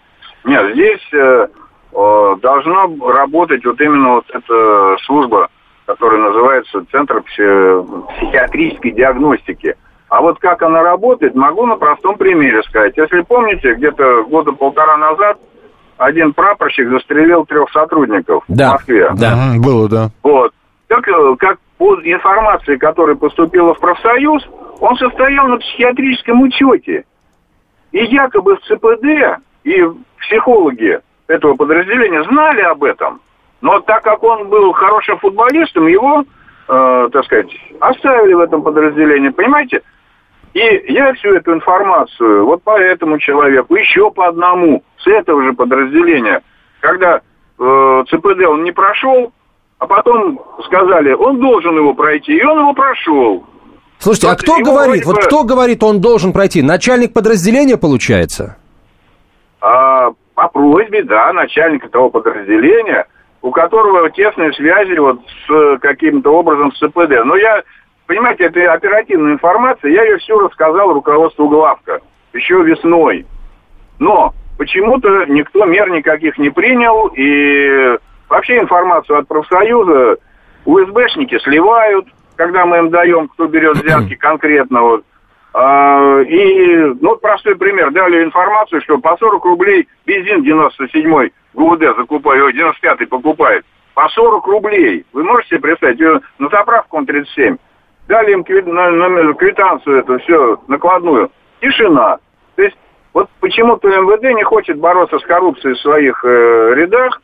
нет, 0.46 0.74
здесь 0.74 1.14
э, 1.14 1.18
э, 1.18 1.48
должна 1.92 2.88
работать 3.06 3.66
вот 3.66 3.80
именно 3.82 4.16
вот 4.16 4.26
эта 4.30 4.98
служба 5.06 5.50
который 5.92 6.20
называется 6.20 6.86
Центр 6.92 7.22
психиатрической 7.22 8.92
диагностики. 8.92 9.76
А 10.10 10.22
вот 10.22 10.40
как 10.40 10.62
она 10.62 10.84
работает, 10.84 11.36
могу 11.36 11.66
на 11.66 11.76
простом 11.76 12.18
примере 12.18 12.62
сказать. 12.64 12.96
Если 12.98 13.22
помните, 13.22 13.74
где-то 13.76 14.24
года 14.24 14.52
полтора 14.52 14.98
назад 14.98 15.38
один 15.98 16.34
прапорщик 16.34 16.90
застрелил 16.90 17.46
трех 17.46 17.70
сотрудников 17.72 18.44
да, 18.48 18.70
в 18.70 18.74
Москве. 18.74 19.10
Да, 19.16 19.54
было, 19.58 19.88
да. 19.90 20.10
Вот. 20.24 20.54
Так, 20.88 21.08
э, 21.08 21.36
как 21.38 21.60
по 21.78 21.96
информации, 21.96 22.76
которая 22.76 23.16
поступила 23.16 23.74
в 23.74 23.80
профсоюз, 23.80 24.46
он 24.80 24.98
состоял 24.98 25.48
на 25.48 25.58
психиатрическом 25.58 26.42
учете. 26.42 27.06
И 27.92 28.04
якобы 28.06 28.56
в 28.56 28.62
ЦПД 28.62 29.42
и 29.64 29.86
психологи 30.20 31.00
этого 31.28 31.56
подразделения 31.56 32.24
знали 32.24 32.62
об 32.62 32.84
этом. 32.84 33.22
Но 33.62 33.80
так 33.80 34.04
как 34.04 34.24
он 34.24 34.50
был 34.50 34.72
хорошим 34.74 35.20
футболистом, 35.20 35.88
его, 35.88 36.24
э, 36.68 37.10
так 37.12 37.26
сказать, 37.26 37.52
оставили 37.80 38.34
в 38.34 38.40
этом 38.40 38.64
подразделении, 38.64 39.30
понимаете? 39.30 39.82
И 40.54 40.60
я 40.90 41.14
всю 41.14 41.30
эту 41.30 41.54
информацию 41.54 42.46
вот 42.46 42.64
по 42.64 42.78
этому 42.78 43.20
человеку, 43.20 43.76
еще 43.76 44.12
по 44.12 44.28
одному, 44.28 44.84
с 44.98 45.08
этого 45.08 45.44
же 45.44 45.54
подразделения, 45.54 46.42
когда 46.82 47.22
э, 47.60 48.04
ЦПД 48.10 48.46
он 48.48 48.64
не 48.64 48.72
прошел, 48.72 49.32
а 49.78 49.88
потом 49.88 50.42
сказали, 50.66 51.14
он 51.14 51.40
должен 51.40 51.76
его 51.76 51.94
пройти, 51.94 52.34
и 52.34 52.44
он 52.44 52.60
его 52.60 52.74
прошел. 52.74 53.46
Слушайте, 54.00 54.28
а 54.28 54.30
вот 54.32 54.40
а 54.40 54.44
кто 54.44 54.58
говорит, 54.60 55.06
вот 55.06 55.18
кто 55.26 55.44
говорит, 55.44 55.84
он 55.84 56.02
должен 56.02 56.34
пройти? 56.34 56.62
Начальник 56.62 57.14
подразделения, 57.14 57.78
получается? 57.78 58.58
А, 59.62 60.10
по 60.36 60.48
просьбе, 60.48 61.04
да, 61.04 61.32
начальника 61.34 61.90
того 61.90 62.10
подразделения– 62.10 63.06
у 63.42 63.52
которого 63.52 64.10
тесные 64.10 64.54
связи 64.54 64.98
вот 64.98 65.20
с 65.48 65.78
каким-то 65.80 66.32
образом 66.32 66.72
с 66.72 66.78
ЦПД. 66.78 67.26
Но 67.26 67.36
я, 67.36 67.64
понимаете, 68.06 68.46
это 68.46 68.74
оперативная 68.74 69.34
информация, 69.34 69.92
я 69.92 70.04
ее 70.04 70.18
все 70.18 70.40
рассказал 70.40 70.94
руководству 70.94 71.50
главка 71.50 72.02
еще 72.34 72.62
весной. 72.64 73.26
Но 74.00 74.34
почему-то 74.58 75.26
никто 75.26 75.66
мер 75.66 75.90
никаких 75.90 76.38
не 76.38 76.50
принял, 76.50 77.08
и 77.16 77.98
вообще 78.30 78.60
информацию 78.60 79.20
от 79.20 79.28
профсоюза 79.28 80.18
УСБшники 80.66 81.40
сливают, 81.40 82.06
когда 82.36 82.66
мы 82.66 82.78
им 82.78 82.90
даем, 82.90 83.28
кто 83.28 83.48
берет 83.48 83.78
взятки 83.78 84.16
конкретно. 84.16 84.82
Вот. 84.82 85.04
А, 85.54 86.22
и, 86.22 86.76
ну, 87.02 87.18
простой 87.18 87.56
пример, 87.58 87.92
дали 87.92 88.24
информацию, 88.24 88.82
что 88.82 88.98
по 89.00 89.18
40 89.18 89.44
рублей 89.44 89.88
бензин 90.06 90.44
97-й 90.44 91.34
ГУВД 91.54 91.98
закупает, 91.98 92.56
95-й 92.56 93.08
покупает, 93.08 93.66
по 93.94 94.08
40 94.08 94.48
рублей. 94.48 95.06
Вы 95.12 95.24
можете 95.24 95.50
себе 95.50 95.60
представить, 95.60 96.00
на 96.40 96.50
заправку 96.50 96.98
он 96.98 97.06
37. 97.06 97.58
Дали 98.08 98.32
им 98.32 98.44
квитанцию 98.44 100.00
эту, 100.00 100.20
все, 100.20 100.62
накладную. 100.68 101.32
Тишина. 101.60 102.18
То 102.56 102.64
есть, 102.64 102.78
вот 103.14 103.30
почему-то 103.42 103.90
МВД 103.90 104.24
не 104.34 104.44
хочет 104.44 104.78
бороться 104.78 105.20
с 105.20 105.24
коррупцией 105.24 105.76
в 105.76 105.82
своих 105.82 106.24
э, 106.24 106.74
рядах, 106.76 107.22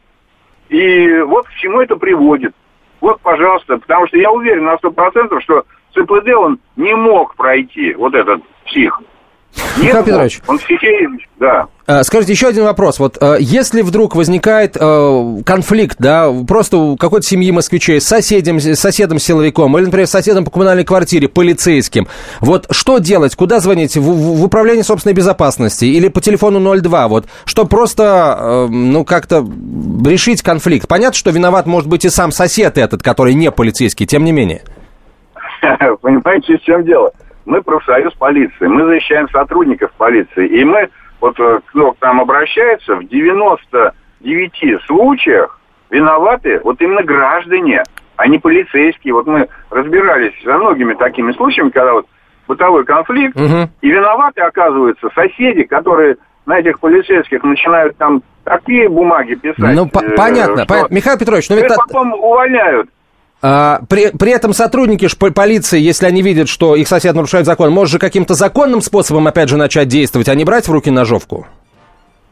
и 0.69 1.19
вот 1.22 1.48
к 1.48 1.51
чему 1.53 1.81
это 1.81 1.96
приводит. 1.96 2.53
Вот, 3.00 3.22
пожалуйста, 3.22 3.77
потому 3.77 4.07
что 4.07 4.17
я 4.17 4.31
уверен 4.31 4.65
на 4.65 4.75
100%, 4.75 5.39
что 5.41 5.63
ЦПД 5.98 6.30
он 6.38 6.60
не 6.75 6.96
мог 6.96 7.36
пройти, 7.36 7.94
вот 7.96 8.13
этот 8.13 8.42
псих. 8.66 9.01
Михаил 9.77 10.04
Петрович. 10.04 10.42
Он 10.48 10.58
психей, 10.60 11.08
да. 11.39 11.68
А, 11.86 12.04
скажите, 12.04 12.34
еще 12.34 12.48
один 12.48 12.66
вопрос. 12.66 13.00
Вот 13.00 13.18
а, 13.22 13.38
если 13.38 13.82
вдруг 13.82 14.16
возникает 14.16 14.75
э, 14.80 15.38
конфликт, 15.46 15.98
да, 16.00 16.32
просто 16.48 16.77
у 16.77 16.98
какой-то 16.98 17.25
семьи 17.25 17.51
москвичей 17.51 18.01
с 18.01 18.06
соседем, 18.06 18.60
с 18.60 18.75
соседом 18.75 19.20
силовиком, 19.20 19.77
или, 19.77 19.86
например, 19.86 20.08
с 20.08 20.12
соседом 20.12 20.46
по 20.46 20.51
коммунальной 20.51 20.84
квартире, 20.84 21.30
полицейским, 21.30 22.08
вот 22.42 22.68
что 22.72 22.98
делать? 22.98 23.36
Куда 23.36 23.60
звонить? 23.60 23.96
В, 23.96 24.01
в 24.01 24.44
управление 24.44 24.84
собственной 24.84 25.13
безопасности 25.13 25.86
или 25.86 26.10
по 26.10 26.22
телефону 26.22 26.60
02? 26.60 27.08
Вот, 27.08 27.25
что 27.46 27.66
просто, 27.66 28.38
э, 28.39 28.68
ну, 28.70 29.06
как-то 29.06 29.48
решить 30.06 30.42
конфликт. 30.42 30.88
Понятно, 30.88 31.18
что 31.18 31.32
виноват 31.32 31.68
может 31.68 31.89
быть 31.89 32.04
и 32.04 32.10
сам 32.10 32.32
сосед 32.32 32.77
этот, 32.77 33.01
который 33.01 33.34
не 33.34 33.51
полицейский, 33.51 34.06
тем 34.06 34.25
не 34.25 34.32
менее. 34.32 34.62
Понимаете, 36.01 36.57
в 36.57 36.62
чем 36.62 36.83
дело? 36.83 37.12
Мы 37.45 37.62
профсоюз 37.62 38.13
полиции, 38.13 38.67
мы 38.67 38.86
защищаем 38.86 39.29
сотрудников 39.29 39.91
полиции, 39.97 40.47
и 40.47 40.63
мы, 40.65 40.89
вот 41.21 41.39
э, 41.39 41.59
кто 41.67 41.93
к 41.93 42.01
нам 42.01 42.19
обращается, 42.21 42.95
в 42.95 43.07
99 43.07 44.83
случаях 44.86 45.59
виноваты 45.89 46.59
вот 46.63 46.81
именно 46.81 47.03
граждане, 47.03 47.83
а 48.17 48.27
не 48.27 48.38
полицейские. 48.38 49.13
Вот 49.13 49.27
мы 49.27 49.47
разбирались 49.69 50.33
со 50.43 50.57
многими 50.57 50.93
такими 50.95 51.31
случаями, 51.33 51.69
когда 51.69 51.93
вот 51.93 52.07
бытовой 52.47 52.83
конфликт, 52.86 53.36
угу. 53.36 53.69
и 53.81 53.89
виноваты, 53.89 54.41
оказываются, 54.41 55.09
соседи, 55.13 55.63
которые 55.63 56.17
на 56.45 56.59
этих 56.59 56.79
полицейских 56.79 57.43
начинают 57.43 57.97
там 57.97 58.24
такие 58.43 58.89
бумаги 58.89 59.36
писать. 59.36 59.75
Ну, 59.75 59.88
по- 59.88 60.01
понятно, 60.15 60.65
понятно. 60.65 60.95
Михаил 60.95 61.19
Петрович, 61.19 61.50
но 61.50 61.55
ведь... 61.57 61.67
потом 61.67 62.13
увольняют. 62.13 62.89
А, 63.41 63.82
при, 63.88 64.10
при 64.17 64.32
этом 64.32 64.53
сотрудники 64.53 65.08
полиции, 65.32 65.79
если 65.79 66.06
они 66.06 66.22
видят, 66.22 66.50
что 66.50 66.75
их 66.75 66.88
сосед 66.88 67.15
нарушает 67.15 67.46
закон, 67.46 67.72
может 67.72 67.94
же 67.94 68.00
каким-то 68.00 68.34
законным 68.34 68.82
способом, 68.82 69.27
опять 69.27 69.50
же, 69.50 69.58
начать 69.58 69.88
действовать, 69.88 70.27
а 70.29 70.36
не 70.36 70.44
брать 70.44 70.67
в 70.67 70.72
руки 70.72 70.89
ножовку? 70.89 71.48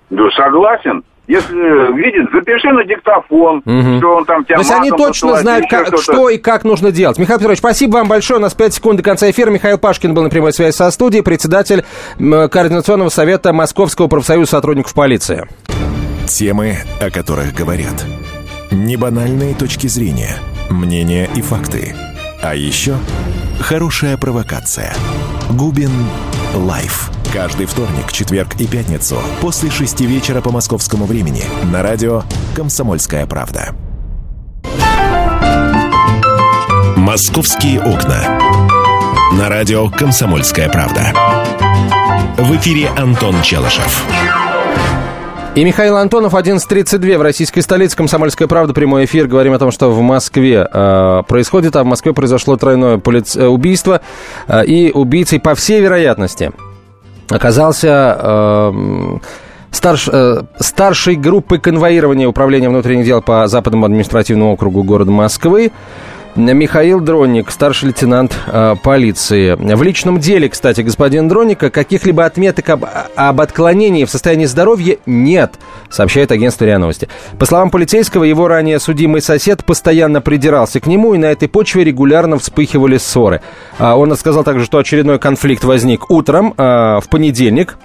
Да, 0.10 0.24
согласен. 0.36 1.04
Если 1.28 1.94
видит, 1.96 2.30
запиши 2.32 2.72
на 2.72 2.86
диктофон, 2.86 3.64
угу. 3.66 3.98
что 3.98 4.16
он 4.16 4.26
там 4.26 4.46
тебя 4.46 4.58
То 4.58 4.62
есть 4.62 4.72
они 4.72 4.92
точно 4.92 5.38
знают, 5.38 5.66
как, 5.68 5.98
что 6.00 6.30
и 6.30 6.38
как 6.38 6.64
нужно 6.64 6.92
делать. 6.92 7.18
Михаил 7.18 7.40
Петрович, 7.40 7.60
спасибо 7.60 7.94
вам 7.94 8.08
большое. 8.08 8.40
У 8.40 8.44
нас 8.44 8.54
5 8.54 8.76
секунд 8.76 8.98
до 8.98 9.04
конца 9.04 9.30
эфира. 9.30 9.50
Михаил 9.50 9.80
Пашкин 9.80 10.14
был 10.14 10.22
на 10.22 10.30
прямой 10.30 10.54
связи 10.54 10.76
со 10.76 10.92
студией, 10.92 11.24
председатель 11.24 11.84
Координационного 12.20 13.10
совета 13.10 13.54
Московского 13.54 14.08
профсоюза 14.08 14.52
сотрудников 14.52 14.94
полиции. 14.94 15.48
Темы, 16.28 16.78
о 17.02 17.10
которых 17.10 17.56
говорят. 17.56 18.06
Небанальные 18.72 19.56
точки 19.56 19.88
зрения, 19.88 20.36
мнения 20.70 21.30
и 21.36 21.42
факты. 21.42 21.96
А 22.42 22.56
еще 22.56 22.98
хорошая 23.60 24.18
провокация. 24.18 24.94
Губин 25.50 25.92
Live. 26.54 27.12
Каждый 27.34 27.66
вторник, 27.66 28.12
четверг 28.12 28.56
и 28.60 28.68
пятницу 28.68 29.18
после 29.42 29.70
шести 29.70 30.06
вечера 30.06 30.42
по 30.42 30.52
московскому 30.52 31.06
времени 31.06 31.44
на 31.72 31.82
радио 31.84 32.24
«Комсомольская 32.56 33.26
правда». 33.26 33.76
«Московские 36.96 37.82
окна». 37.82 38.40
На 39.34 39.50
радио 39.50 39.90
«Комсомольская 39.90 40.70
правда». 40.70 41.14
В 42.38 42.56
эфире 42.58 42.90
Антон 42.98 43.42
Челышев. 43.42 44.06
И 45.56 45.64
Михаил 45.64 45.96
Антонов, 45.96 46.34
11.32 46.34 47.18
в 47.18 47.22
российской 47.22 47.62
столице, 47.62 47.96
Комсомольская 47.96 48.46
правда, 48.46 48.74
прямой 48.74 49.06
эфир. 49.06 49.28
Говорим 49.28 49.54
о 49.54 49.58
том, 49.58 49.72
что 49.72 49.90
в 49.90 50.02
Москве 50.02 50.68
э, 50.70 51.24
происходит, 51.30 51.78
а 51.78 51.84
в 51.84 51.86
Москве 51.86 52.12
произошло 52.12 52.58
тройное 52.58 52.98
полиц... 52.98 53.38
Э, 53.38 53.48
убийство. 53.48 54.02
Э, 54.50 54.66
и 54.66 54.92
убийцей, 54.92 55.40
по 55.40 55.56
всей 55.56 55.80
вероятности, 55.80 56.52
оказался... 57.30 58.18
Э, 58.20 59.18
старш, 59.72 60.10
э, 60.12 60.42
старшей 60.60 61.16
группы 61.16 61.58
конвоирования 61.58 62.28
Управления 62.28 62.70
внутренних 62.70 63.06
дел 63.06 63.22
по 63.22 63.48
Западному 63.48 63.86
административному 63.86 64.54
округу 64.54 64.84
города 64.84 65.12
Москвы. 65.12 65.72
Михаил 66.36 67.00
Дронник, 67.00 67.50
старший 67.50 67.88
лейтенант 67.88 68.38
э, 68.48 68.76
полиции. 68.84 69.56
В 69.56 69.84
личном 69.84 70.20
деле, 70.20 70.50
кстати, 70.50 70.82
господин 70.82 71.30
Дронника, 71.30 71.70
каких-либо 71.70 72.26
отметок 72.26 72.70
об, 72.70 72.86
об 73.16 73.42
отклонении 73.42 74.04
в 74.04 74.10
состоянии 74.10 74.46
здоровья 74.46 74.98
нет, 75.06 75.54
сообщает 75.90 76.32
агентство 76.32 76.66
РИА 76.66 76.78
Новости. 76.78 77.08
По 77.40 77.46
словам 77.46 77.70
полицейского, 77.70 78.26
его 78.26 78.50
ранее 78.50 78.80
судимый 78.80 79.22
сосед 79.22 79.64
постоянно 79.64 80.20
придирался 80.20 80.82
к 80.82 80.88
нему, 80.88 81.14
и 81.14 81.18
на 81.18 81.28
этой 81.28 81.48
почве 81.48 81.86
регулярно 81.86 82.38
вспыхивали 82.38 82.98
ссоры. 82.98 83.42
А 83.80 83.96
он 83.96 84.12
рассказал 84.12 84.44
также, 84.44 84.66
что 84.66 84.78
очередной 84.78 85.20
конфликт 85.20 85.64
возник 85.64 86.12
утром, 86.12 86.54
э, 86.58 87.00
в 87.00 87.06
понедельник, 87.10 87.78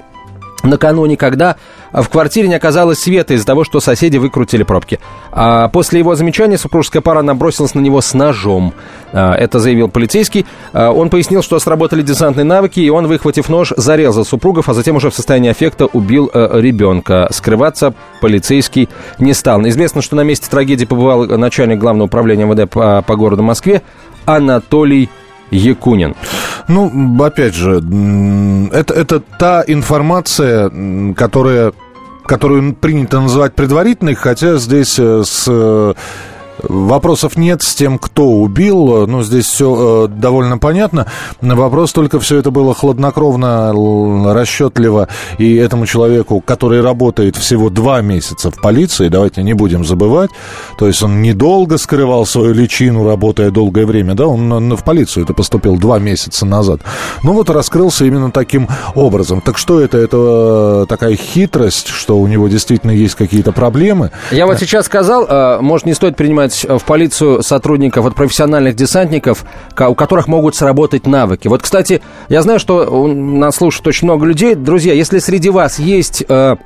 накануне, 0.63 1.17
когда 1.17 1.57
в 1.93 2.09
квартире 2.09 2.49
не 2.49 2.55
оказалось 2.55 3.01
света 3.01 3.35
из-за 3.35 3.47
того, 3.47 3.65
что 3.65 3.81
соседи 3.81 4.17
выкрутили 4.17 4.63
пробки. 4.63 5.01
А 5.33 5.69
после 5.69 5.99
его 6.01 6.15
замечания 6.15 6.59
супружеская 6.59 7.03
пара 7.03 7.23
набросилась 7.23 7.75
на 7.75 7.81
него 7.81 8.01
с 8.01 8.15
ножом. 8.15 8.75
А, 9.13 9.35
это 9.35 9.59
заявил 9.59 9.89
полицейский. 9.89 10.47
А, 10.73 10.91
он 10.91 11.11
пояснил, 11.11 11.43
что 11.43 11.59
сработали 11.59 12.03
десантные 12.03 12.45
навыки, 12.45 12.81
и 12.81 12.91
он, 12.91 13.07
выхватив 13.07 13.49
нож, 13.49 13.73
зарезал 13.77 14.25
супругов, 14.25 14.69
а 14.69 14.75
затем 14.75 14.97
уже 14.97 15.11
в 15.11 15.15
состоянии 15.15 15.51
аффекта 15.51 15.87
убил 15.87 16.31
э, 16.33 16.61
ребенка. 16.61 17.29
Скрываться 17.31 17.95
полицейский 18.21 18.89
не 19.19 19.35
стал. 19.35 19.61
Известно, 19.69 20.03
что 20.03 20.17
на 20.17 20.23
месте 20.23 20.49
трагедии 20.51 20.85
побывал 20.85 21.27
начальник 21.27 21.79
главного 21.79 22.07
управления 22.07 22.45
МВД 22.45 22.71
по 22.71 23.17
городу 23.17 23.43
Москве 23.43 23.83
Анатолий 24.27 25.11
Якунин. 25.51 26.15
Ну, 26.69 27.17
опять 27.25 27.55
же, 27.55 27.83
это, 28.73 28.95
это 28.95 29.23
та 29.39 29.65
информация, 29.67 30.71
которая 31.15 31.73
которую 32.25 32.75
принято 32.75 33.21
называть 33.21 33.55
предварительной, 33.55 34.15
хотя 34.15 34.57
здесь 34.59 35.01
э, 35.01 35.23
с 35.25 35.49
Вопросов 36.63 37.37
нет 37.37 37.63
с 37.63 37.75
тем, 37.75 37.99
кто 37.99 38.29
убил. 38.29 39.07
Ну, 39.07 39.23
здесь 39.23 39.47
все 39.47 40.07
э, 40.07 40.09
довольно 40.09 40.59
понятно. 40.59 41.07
Вопрос 41.41 41.93
только, 41.93 42.21
все 42.21 42.39
это 42.39 42.51
было 42.51 42.75
хладнокровно, 42.75 43.73
расчетливо. 44.35 45.09
И 45.39 45.57
этому 45.57 45.87
человеку, 45.87 46.41
который 46.41 46.81
работает 46.81 47.37
всего 47.37 47.71
два 47.71 48.01
месяца 48.01 48.51
в 48.51 48.61
полиции, 48.61 49.09
давайте 49.09 49.43
не 49.43 49.55
будем 49.55 49.85
забывать, 49.85 50.31
то 50.79 50.87
есть 50.87 51.03
он 51.03 51.23
недолго 51.23 51.79
скрывал 51.79 52.27
свою 52.27 52.53
личину, 52.53 53.07
работая 53.07 53.51
долгое 53.51 53.87
время, 53.87 54.15
да, 54.15 54.27
он 54.27 54.75
в 54.75 54.85
полицию 54.85 55.25
это 55.25 55.35
поступил 55.35 55.77
два 55.77 55.99
месяца 55.99 56.47
назад. 56.47 56.81
Ну 57.23 57.33
вот 57.33 57.51
раскрылся 57.51 58.05
именно 58.05 58.31
таким 58.31 58.69
образом. 58.95 59.41
Так 59.41 59.59
что 59.59 59.81
это? 59.81 59.99
Это 59.99 60.87
такая 60.89 61.17
хитрость, 61.17 61.89
что 61.89 62.19
у 62.19 62.27
него 62.27 62.49
действительно 62.49 62.91
есть 62.91 63.15
какие-то 63.15 63.53
проблемы? 63.53 64.11
Я 64.31 64.47
вот 64.47 64.59
сейчас 64.59 64.87
сказал, 64.87 65.27
э, 65.27 65.61
может, 65.61 65.87
не 65.87 65.95
стоит 65.95 66.17
принимать 66.17 66.50
набрать 66.51 66.83
в 66.83 66.85
полицию 66.85 67.43
сотрудников, 67.43 68.05
вот 68.05 68.15
профессиональных 68.15 68.75
десантников, 68.75 69.45
у 69.79 69.95
которых 69.95 70.29
могут 70.29 70.55
сработать 70.55 71.07
навыки. 71.07 71.49
Вот, 71.49 71.63
кстати, 71.63 72.03
я 72.29 72.43
знаю, 72.43 72.59
что 72.59 73.07
нас 73.07 73.57
слушает 73.57 73.87
очень 73.87 74.07
много 74.07 74.27
людей. 74.27 74.55
Друзья, 74.55 74.93
если 74.93 75.19
среди 75.19 75.51
вас 75.51 75.79
есть 75.79 76.25
э, 76.29 76.57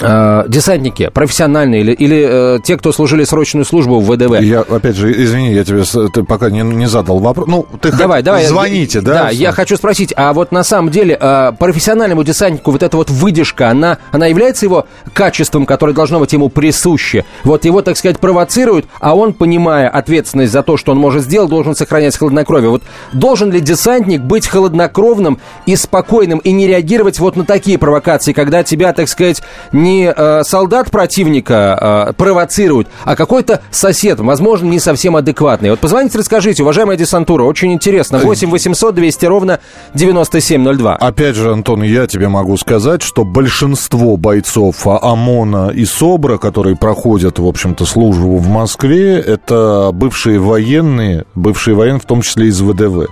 э, 0.00 0.44
десантники 0.48 1.10
профессиональные 1.12 1.80
или, 1.80 1.92
или 1.92 2.56
э, 2.56 2.58
те, 2.62 2.76
кто 2.76 2.92
служили 2.92 3.24
срочную 3.24 3.64
службу 3.64 4.00
в 4.00 4.10
ВДВ. 4.10 4.40
Я, 4.40 4.60
опять 4.60 4.96
же, 4.96 5.12
извини, 5.12 5.52
я 5.52 5.64
тебе 5.64 5.82
ты 6.12 6.22
пока 6.22 6.50
не, 6.50 6.62
не 6.62 6.86
задал 6.86 7.18
вопрос. 7.18 7.46
Ну, 7.48 7.66
ты 7.80 7.92
давай, 7.92 8.22
давай, 8.22 8.46
звоните, 8.46 9.00
да? 9.00 9.24
Да, 9.24 9.30
я 9.30 9.52
хочу 9.52 9.76
спросить, 9.76 10.12
а 10.16 10.32
вот 10.32 10.52
на 10.52 10.64
самом 10.64 10.90
деле 10.90 11.16
э, 11.20 11.52
профессиональному 11.58 12.24
десантнику 12.24 12.70
вот 12.70 12.82
эта 12.82 12.96
вот 12.96 13.10
выдержка, 13.10 13.70
она, 13.70 13.98
она 14.12 14.26
является 14.26 14.66
его 14.66 14.86
качеством, 15.12 15.66
которое 15.66 15.92
должно 15.92 16.20
быть 16.20 16.32
ему 16.32 16.48
присуще? 16.48 17.24
Вот 17.44 17.64
его, 17.64 17.82
так 17.82 17.96
сказать, 17.96 18.18
провоцируют, 18.18 18.86
а 19.00 19.16
он, 19.16 19.32
понимая 19.32 19.88
ответственность 19.88 20.52
за 20.52 20.62
то, 20.62 20.76
что 20.76 20.92
он 20.92 20.98
может 20.98 21.24
сделать, 21.24 21.50
должен 21.50 21.74
сохранять 21.74 22.16
хладнокровие. 22.16 22.70
Вот 22.70 22.82
должен 23.12 23.50
ли 23.50 23.60
десантник 23.60 24.20
быть 24.20 24.46
холоднокровным 24.46 25.38
и 25.66 25.76
спокойным 25.76 26.38
и 26.38 26.52
не 26.52 26.66
реагировать 26.66 27.18
вот 27.18 27.36
на 27.36 27.44
такие 27.44 27.78
провокации, 27.78 28.32
когда 28.32 28.62
тебя, 28.62 28.92
так 28.92 29.08
сказать, 29.08 29.42
не 29.72 29.87
не 29.88 30.12
э, 30.14 30.42
солдат 30.44 30.90
противника 30.90 32.08
э, 32.08 32.12
провоцирует, 32.14 32.88
а 33.04 33.16
какой-то 33.16 33.62
сосед, 33.70 34.20
возможно, 34.20 34.66
не 34.66 34.80
совсем 34.80 35.16
адекватный. 35.16 35.70
Вот 35.70 35.80
позвоните, 35.80 36.18
расскажите, 36.18 36.62
уважаемая 36.62 36.96
десантура, 36.96 37.44
очень 37.44 37.72
интересно. 37.72 38.18
8 38.18 38.50
800 38.50 38.94
200 38.94 39.26
ровно 39.26 39.60
9702. 39.94 40.96
Опять 40.96 41.36
же, 41.36 41.52
Антон, 41.52 41.82
я 41.82 42.06
тебе 42.06 42.28
могу 42.28 42.56
сказать, 42.56 43.02
что 43.02 43.24
большинство 43.24 44.16
бойцов 44.16 44.86
ОМОНа 44.86 45.70
и 45.70 45.84
СОБРа, 45.84 46.38
которые 46.38 46.76
проходят, 46.76 47.38
в 47.38 47.46
общем-то, 47.46 47.86
службу 47.86 48.36
в 48.36 48.48
Москве, 48.48 49.18
это 49.18 49.90
бывшие 49.92 50.38
военные, 50.38 51.24
бывшие 51.34 51.74
военные, 51.74 52.00
в 52.00 52.06
том 52.06 52.22
числе 52.22 52.48
из 52.48 52.60
ВДВ. 52.60 53.08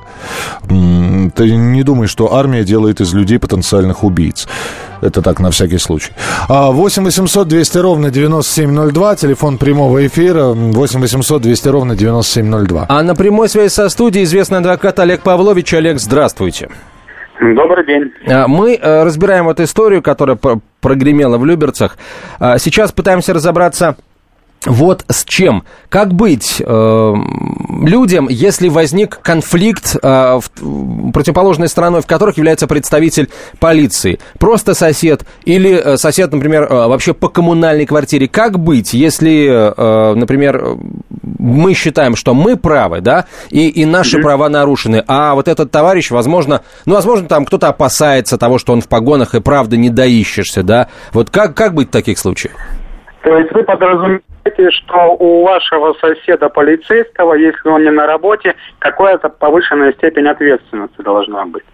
Ты 0.68 1.50
не 1.50 1.82
думай, 1.82 2.06
что 2.06 2.34
армия 2.34 2.64
делает 2.64 3.00
из 3.00 3.14
людей 3.14 3.38
потенциальных 3.38 4.04
убийц. 4.04 4.46
Это 5.00 5.22
так, 5.22 5.40
на 5.40 5.50
всякий 5.50 5.78
случай. 5.78 6.12
8 6.72 7.04
800 7.04 7.48
200 7.48 7.78
ровно 7.78 8.10
9702, 8.10 9.16
телефон 9.16 9.58
прямого 9.58 10.06
эфира 10.06 10.46
8 10.54 11.00
800 11.00 11.42
200 11.42 11.68
ровно 11.68 11.96
9702. 11.96 12.86
А 12.88 13.02
на 13.02 13.14
прямой 13.14 13.48
связи 13.48 13.72
со 13.72 13.88
студией 13.88 14.24
известный 14.24 14.58
адвокат 14.58 14.98
Олег 15.00 15.22
Павлович. 15.22 15.74
Олег, 15.74 15.98
здравствуйте. 15.98 16.68
Добрый 17.40 17.84
день. 17.84 18.12
А, 18.28 18.48
мы 18.48 18.74
э, 18.74 19.02
разбираем 19.04 19.44
вот 19.44 19.60
историю, 19.60 20.02
которая 20.02 20.38
прогремела 20.80 21.36
в 21.36 21.44
Люберцах. 21.44 21.98
А, 22.38 22.58
сейчас 22.58 22.92
пытаемся 22.92 23.34
разобраться 23.34 23.96
вот 24.66 25.04
с 25.08 25.24
чем. 25.24 25.64
Как 25.88 26.12
быть 26.12 26.60
э, 26.60 27.14
людям, 27.82 28.28
если 28.28 28.68
возник 28.68 29.20
конфликт 29.22 29.96
э, 30.00 30.40
в, 30.40 31.12
противоположной 31.12 31.68
стороной, 31.68 32.02
в 32.02 32.06
которых 32.06 32.36
является 32.36 32.66
представитель 32.66 33.30
полиции? 33.58 34.18
Просто 34.38 34.74
сосед 34.74 35.24
или 35.44 35.70
э, 35.72 35.96
сосед, 35.96 36.32
например, 36.32 36.64
э, 36.64 36.88
вообще 36.88 37.14
по 37.14 37.28
коммунальной 37.28 37.86
квартире? 37.86 38.28
Как 38.28 38.58
быть, 38.58 38.92
если, 38.92 39.72
э, 39.76 40.14
например, 40.14 40.76
мы 41.22 41.74
считаем, 41.74 42.16
что 42.16 42.34
мы 42.34 42.56
правы, 42.56 43.00
да, 43.00 43.26
и, 43.50 43.68
и 43.68 43.84
наши 43.84 44.18
mm-hmm. 44.18 44.22
права 44.22 44.48
нарушены, 44.48 45.04
а 45.06 45.34
вот 45.34 45.48
этот 45.48 45.70
товарищ, 45.70 46.10
возможно, 46.10 46.62
ну, 46.84 46.94
возможно, 46.94 47.28
там 47.28 47.44
кто-то 47.44 47.68
опасается 47.68 48.36
того, 48.36 48.58
что 48.58 48.72
он 48.72 48.80
в 48.80 48.88
погонах 48.88 49.34
и 49.34 49.40
правда 49.40 49.76
не 49.76 49.90
доищешься, 49.90 50.62
да? 50.62 50.88
Вот 51.12 51.30
как, 51.30 51.54
как 51.54 51.74
быть 51.74 51.88
в 51.88 51.92
таких 51.92 52.18
случаях? 52.18 52.54
То 53.26 53.38
есть 53.38 53.50
вы 53.50 53.64
подразумеваете, 53.64 54.70
что 54.70 55.16
у 55.18 55.42
вашего 55.42 55.94
соседа 55.94 56.48
полицейского, 56.48 57.34
если 57.34 57.68
он 57.68 57.82
не 57.82 57.90
на 57.90 58.06
работе, 58.06 58.54
какая-то 58.78 59.30
повышенная 59.30 59.92
степень 59.94 60.28
ответственности 60.28 61.02
должна 61.02 61.44
быть. 61.44 61.64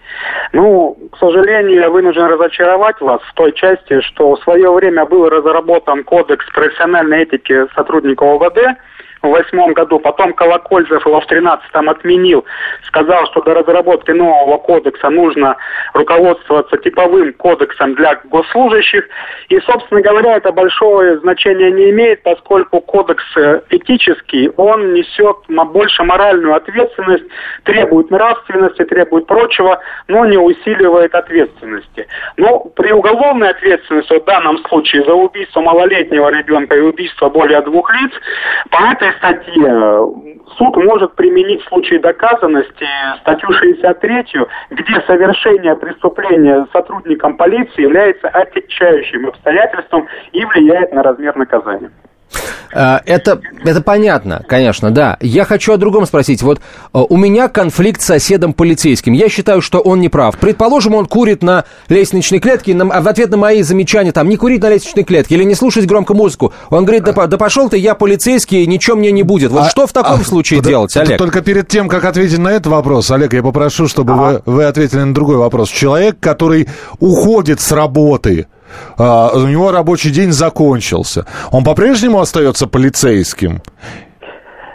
Ну, 0.55 0.97
к 1.13 1.19
сожалению, 1.19 1.79
я 1.79 1.91
вынужден 1.91 2.25
разочаровать 2.25 2.99
вас 3.03 3.21
в 3.21 3.35
той 3.35 3.53
части, 3.53 4.01
что 4.01 4.35
в 4.35 4.41
свое 4.41 4.73
время 4.73 5.05
был 5.05 5.29
разработан 5.29 6.05
кодекс 6.05 6.47
профессиональной 6.55 7.25
этики 7.25 7.67
сотрудников 7.75 8.41
ОВД, 8.41 8.79
в 9.23 9.29
восьмом 9.29 9.73
году. 9.73 9.99
Потом 9.99 10.33
Колокольцев 10.33 11.07
его 11.07 11.21
в 11.21 11.27
тринадцатом 11.27 11.89
отменил. 11.89 12.45
Сказал, 12.87 13.27
что 13.27 13.43
до 13.43 13.55
разработки 13.55 14.11
нового 14.11 14.59
кодекса 14.59 15.11
нужно 15.11 15.57
руководствоваться 15.95 16.77
типовым 16.79 17.33
кодексом 17.35 17.95
для 17.95 18.21
госслужащих. 18.25 19.05
И, 19.49 19.61
собственно 19.61 20.03
говоря, 20.03 20.37
это 20.37 20.53
большое 20.53 21.19
значение 21.21 21.71
не 21.71 21.91
имеет, 21.91 22.23
поскольку 22.23 22.81
кодекс 22.81 23.25
э, 23.37 23.61
этический, 23.71 24.51
он 24.57 24.93
несет 24.95 25.37
больше 25.49 26.03
моральную 26.03 26.55
ответственность, 26.55 27.25
требует 27.65 28.11
нравственности, 28.11 28.85
требует 28.85 29.27
прочего, 29.27 29.81
но 30.09 30.27
не 30.27 30.37
усиливает 30.37 31.15
ответственности. 31.15 32.07
Но 32.37 32.61
при 32.77 32.93
уголовной 32.93 33.51
ответственности, 33.51 34.19
в 34.19 34.25
данном 34.25 34.59
случае 34.67 35.05
за 35.05 35.15
убийство 35.15 35.61
малолетнего 35.61 36.29
ребенка 36.31 36.77
и 36.77 36.81
убийство 36.81 37.29
более 37.29 37.61
двух 37.63 37.93
лиц, 37.95 38.13
по 38.71 38.83
этой 38.93 39.12
статье 39.19 40.07
суд 40.57 40.77
может 40.77 41.15
применить 41.15 41.63
в 41.63 41.69
случае 41.69 42.01
доказанности 42.01 42.87
статью 43.21 43.51
63, 43.53 44.27
где 44.71 45.01
совершение 45.07 45.77
преступления 45.77 46.67
сотрудником 46.73 47.37
полиции 47.37 47.83
является 47.83 48.29
отягчающим 48.29 49.29
обстоятельством 49.29 50.07
и 50.33 50.45
влияет 50.45 50.93
на 50.93 51.03
размер 51.03 51.37
наказания. 51.37 51.91
Э, 52.73 52.99
это, 53.07 53.41
это 53.65 53.81
понятно, 53.81 54.43
конечно, 54.47 54.91
да. 54.91 55.17
Я 55.21 55.45
хочу 55.45 55.73
о 55.73 55.77
другом 55.77 56.07
спросить. 56.07 56.43
Вот 56.43 56.59
э, 56.59 56.61
у 56.93 57.17
меня 57.17 57.49
конфликт 57.49 58.01
с 58.01 58.07
соседом 58.07 58.53
полицейским. 58.53 59.13
Я 59.13 59.29
считаю, 59.29 59.61
что 59.61 59.81
он 59.81 60.01
не 60.01 60.09
прав. 60.09 60.39
Предположим, 60.39 60.95
он 60.95 61.07
курит 61.07 61.43
на 61.43 61.65
лестничной 61.89 62.39
клетке, 62.39 62.75
на, 62.75 62.85
в 63.01 63.09
ответ 63.09 63.31
на 63.31 63.37
мои 63.37 63.63
замечания, 63.63 64.13
там, 64.13 64.29
не 64.29 64.37
курить 64.37 64.63
на 64.63 64.71
лестничной 64.71 65.05
клетке 65.05 65.35
или 65.35 65.45
не 65.45 65.55
слушать 65.55 65.87
громко 65.87 66.15
музыку. 66.15 66.53
Он 66.71 66.85
говорит, 66.85 67.05
да, 67.05 67.13
да 67.27 67.39
пошел 67.39 67.69
ты, 67.69 67.77
я 67.77 67.95
полицейский, 67.95 68.67
ничего 68.67 68.97
мне 68.97 69.13
не 69.13 69.23
будет. 69.23 69.51
Вот 69.51 69.63
а, 69.63 69.71
что 69.71 69.87
в 69.87 69.93
таком 69.93 70.21
а, 70.21 70.25
случае 70.25 70.61
под, 70.61 70.69
делать, 70.69 70.97
Олег? 70.97 71.19
Только 71.19 71.43
перед 71.43 71.69
тем, 71.69 71.89
как 71.89 72.05
ответить 72.05 72.39
на 72.39 72.49
этот 72.49 72.69
вопрос, 72.69 73.11
Олег, 73.11 73.35
я 73.35 73.43
попрошу, 73.43 73.89
чтобы 73.89 74.13
ага. 74.15 74.43
вы, 74.47 74.53
вы 74.53 74.65
ответили 74.65 75.01
на 75.01 75.15
другой 75.15 75.37
вопрос. 75.37 75.69
Человек, 75.69 76.17
который 76.21 76.69
уходит 76.99 77.61
с 77.61 77.73
работы, 77.73 78.47
а, 78.47 78.62
у 78.99 79.47
него 79.47 79.71
рабочий 79.71 80.11
день 80.11 80.33
закончился. 80.33 81.27
Он 81.51 81.65
по-прежнему 81.65 82.21
остается 82.21 82.67
полицейским? 82.67 83.63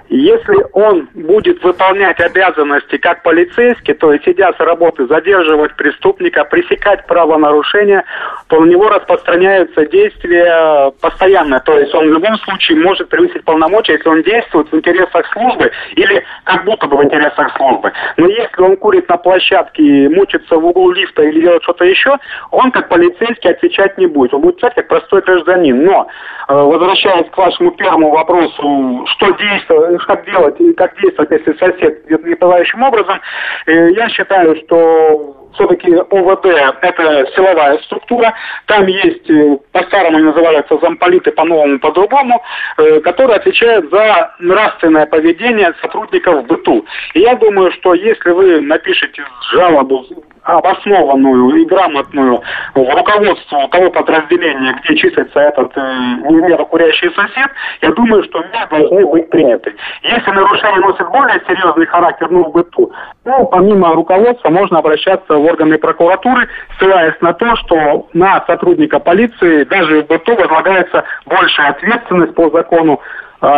Если 0.09 0.65
он 0.73 1.09
будет 1.13 1.61
выполнять 1.63 2.19
обязанности 2.19 2.97
как 2.97 3.23
полицейский, 3.23 3.93
то 3.93 4.13
есть 4.13 4.23
сидя 4.25 4.53
с 4.53 4.59
работы, 4.59 5.05
задерживать 5.07 5.75
преступника, 5.75 6.45
пресекать 6.45 7.05
правонарушения, 7.07 8.05
то 8.47 8.61
на 8.61 8.69
него 8.69 8.87
распространяются 8.89 9.85
действия 9.87 10.91
постоянно. 11.01 11.59
То 11.59 11.77
есть 11.77 11.93
он 11.93 12.09
в 12.09 12.13
любом 12.13 12.37
случае 12.39 12.79
может 12.79 13.09
превысить 13.09 13.43
полномочия, 13.43 13.93
если 13.93 14.09
он 14.09 14.23
действует 14.23 14.71
в 14.71 14.75
интересах 14.75 15.25
службы 15.33 15.71
или 15.95 16.23
как 16.45 16.63
будто 16.63 16.87
бы 16.87 16.97
в 16.97 17.03
интересах 17.03 17.55
службы. 17.57 17.91
Но 18.15 18.27
если 18.27 18.61
он 18.61 18.77
курит 18.77 19.09
на 19.09 19.17
площадке, 19.17 20.09
мучится 20.09 20.55
в 20.55 20.65
углу 20.65 20.91
лифта 20.91 21.23
или 21.23 21.41
делает 21.41 21.63
что-то 21.63 21.83
еще, 21.83 22.15
он 22.51 22.71
как 22.71 22.87
полицейский 22.87 23.49
отвечать 23.49 23.97
не 23.97 24.07
будет. 24.07 24.33
Он 24.33 24.41
будет 24.41 24.55
отвечать 24.55 24.75
как 24.75 24.87
простой 24.87 25.21
гражданин. 25.21 25.83
Но, 25.83 26.07
э, 26.47 26.53
возвращаясь 26.53 27.29
к 27.29 27.37
вашему 27.37 27.71
первому 27.71 28.11
вопросу, 28.11 29.05
что 29.07 29.31
действует, 29.31 29.96
как 30.05 30.25
делать 30.25 30.59
и 30.59 30.73
как 30.73 30.99
действовать, 31.01 31.31
если 31.31 31.53
сосед 31.53 32.03
ведет 32.05 32.25
неподобающим 32.25 32.81
образом, 32.83 33.19
э, 33.65 33.91
я 33.91 34.09
считаю, 34.09 34.55
что 34.57 35.37
все-таки 35.53 35.91
ОВД– 35.95 36.45
это 36.81 37.25
силовая 37.35 37.77
структура. 37.79 38.33
Там 38.65 38.85
есть, 38.85 39.29
э, 39.29 39.57
по-старому 39.71 40.19
называются 40.19 40.77
замполиты, 40.79 41.31
по-новому, 41.31 41.79
по-другому, 41.79 42.43
э, 42.77 42.99
которые 43.01 43.37
отвечают 43.37 43.89
за 43.91 44.33
нравственное 44.39 45.05
поведение 45.05 45.73
сотрудников 45.81 46.43
в 46.43 46.47
быту. 46.47 46.85
И 47.13 47.21
я 47.21 47.35
думаю, 47.35 47.71
что 47.71 47.93
если 47.93 48.29
вы 48.31 48.61
напишете 48.61 49.23
жалобу 49.51 50.05
обоснованную 50.47 51.55
и 51.57 51.65
грамотную 51.65 52.41
руководству 52.73 53.67
того 53.69 53.89
подразделения, 53.91 54.79
где 54.83 54.95
числится 54.95 55.39
этот 55.39 55.71
э, 55.75 55.81
мерокурящий 56.29 57.11
сосед, 57.11 57.51
я 57.81 57.91
думаю, 57.91 58.23
что 58.23 58.39
меры 58.39 58.67
должны 58.69 59.05
быть 59.07 59.29
приняты. 59.29 59.75
Если 60.03 60.31
нарушение 60.31 60.79
носит 60.79 61.09
более 61.09 61.41
серьезный 61.47 61.85
характер, 61.85 62.27
ну, 62.29 62.45
в 62.45 62.51
быту, 62.51 62.91
ну, 63.25 63.45
помимо 63.47 63.93
руководства 63.93 64.49
можно 64.49 64.79
обращаться 64.79 65.33
в 65.33 65.43
органы 65.43 65.77
прокуратуры, 65.77 66.47
ссылаясь 66.77 67.19
на 67.21 67.33
то, 67.33 67.55
что 67.57 68.07
на 68.13 68.43
сотрудника 68.47 68.99
полиции 68.99 69.65
даже 69.65 70.03
в 70.03 70.07
быту 70.07 70.35
возлагается 70.35 71.03
большая 71.25 71.71
ответственность 71.71 72.35
по 72.35 72.49
закону 72.49 73.01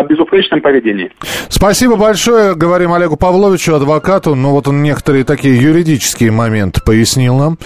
безупречном 0.07 0.61
поведении. 0.61 1.11
Спасибо 1.49 1.95
большое, 1.95 2.55
говорим 2.55 2.93
Олегу 2.93 3.17
Павловичу, 3.17 3.75
адвокату. 3.75 4.35
Ну 4.35 4.51
вот 4.51 4.67
он 4.67 4.83
некоторые 4.83 5.23
такие 5.23 5.55
юридические 5.57 6.31
моменты 6.31 6.81
пояснил 6.81 7.37
нам, 7.37 7.57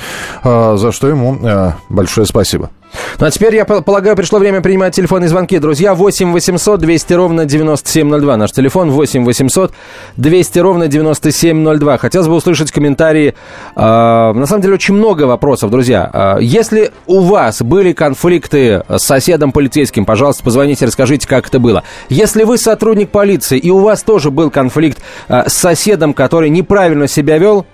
а, 0.43 0.78
за 0.78 0.91
что 0.91 1.08
ему 1.08 1.38
а, 1.43 1.73
большое 1.89 2.26
спасибо. 2.26 2.69
Ну 3.19 3.25
а 3.25 3.32
теперь, 3.32 3.56
я 3.56 3.65
полагаю, 3.65 4.15
пришло 4.15 4.39
время 4.39 4.62
принимать 4.62 4.95
телефонные 4.95 5.29
звонки. 5.29 5.58
Друзья, 5.60 5.93
8 5.93 6.32
800 6.32 6.79
200 6.79 7.13
ровно 7.13 7.45
9702. 7.45 8.38
Наш 8.38 8.51
телефон 8.51 8.91
8 8.91 9.25
800 9.25 9.73
200 10.17 10.60
ровно 10.60 10.88
9702. 10.88 11.97
Хотелось 11.97 12.27
бы 12.27 12.36
услышать 12.36 12.71
комментарии. 12.71 13.36
Э, 13.75 14.34
на 14.34 14.45
самом 14.45 14.62
деле, 14.62 14.75
очень 14.75 14.93
много 14.93 15.23
вопросов, 15.23 15.71
друзья. 15.71 16.10
Э, 16.13 16.38
если 16.41 16.91
у 17.08 17.21
вас 17.21 17.62
были 17.62 17.93
конфликты 17.93 18.84
с 18.89 19.03
соседом 19.03 19.51
полицейским, 19.51 20.06
пожалуйста, 20.06 20.43
позвоните, 20.43 20.86
расскажите, 20.86 21.27
как 21.27 21.47
это 21.47 21.60
было. 21.60 21.84
Если 22.10 22.43
вы 22.43 22.58
сотрудник 22.58 23.10
полиции, 23.10 23.58
и 23.58 23.69
у 23.69 23.79
вас 23.79 24.03
тоже 24.03 24.32
был 24.32 24.49
конфликт 24.49 24.99
э, 25.27 25.43
с 25.47 25.53
соседом, 25.53 26.13
который 26.13 26.49
неправильно 26.49 27.08
себя 27.08 27.38
вел, 27.38 27.65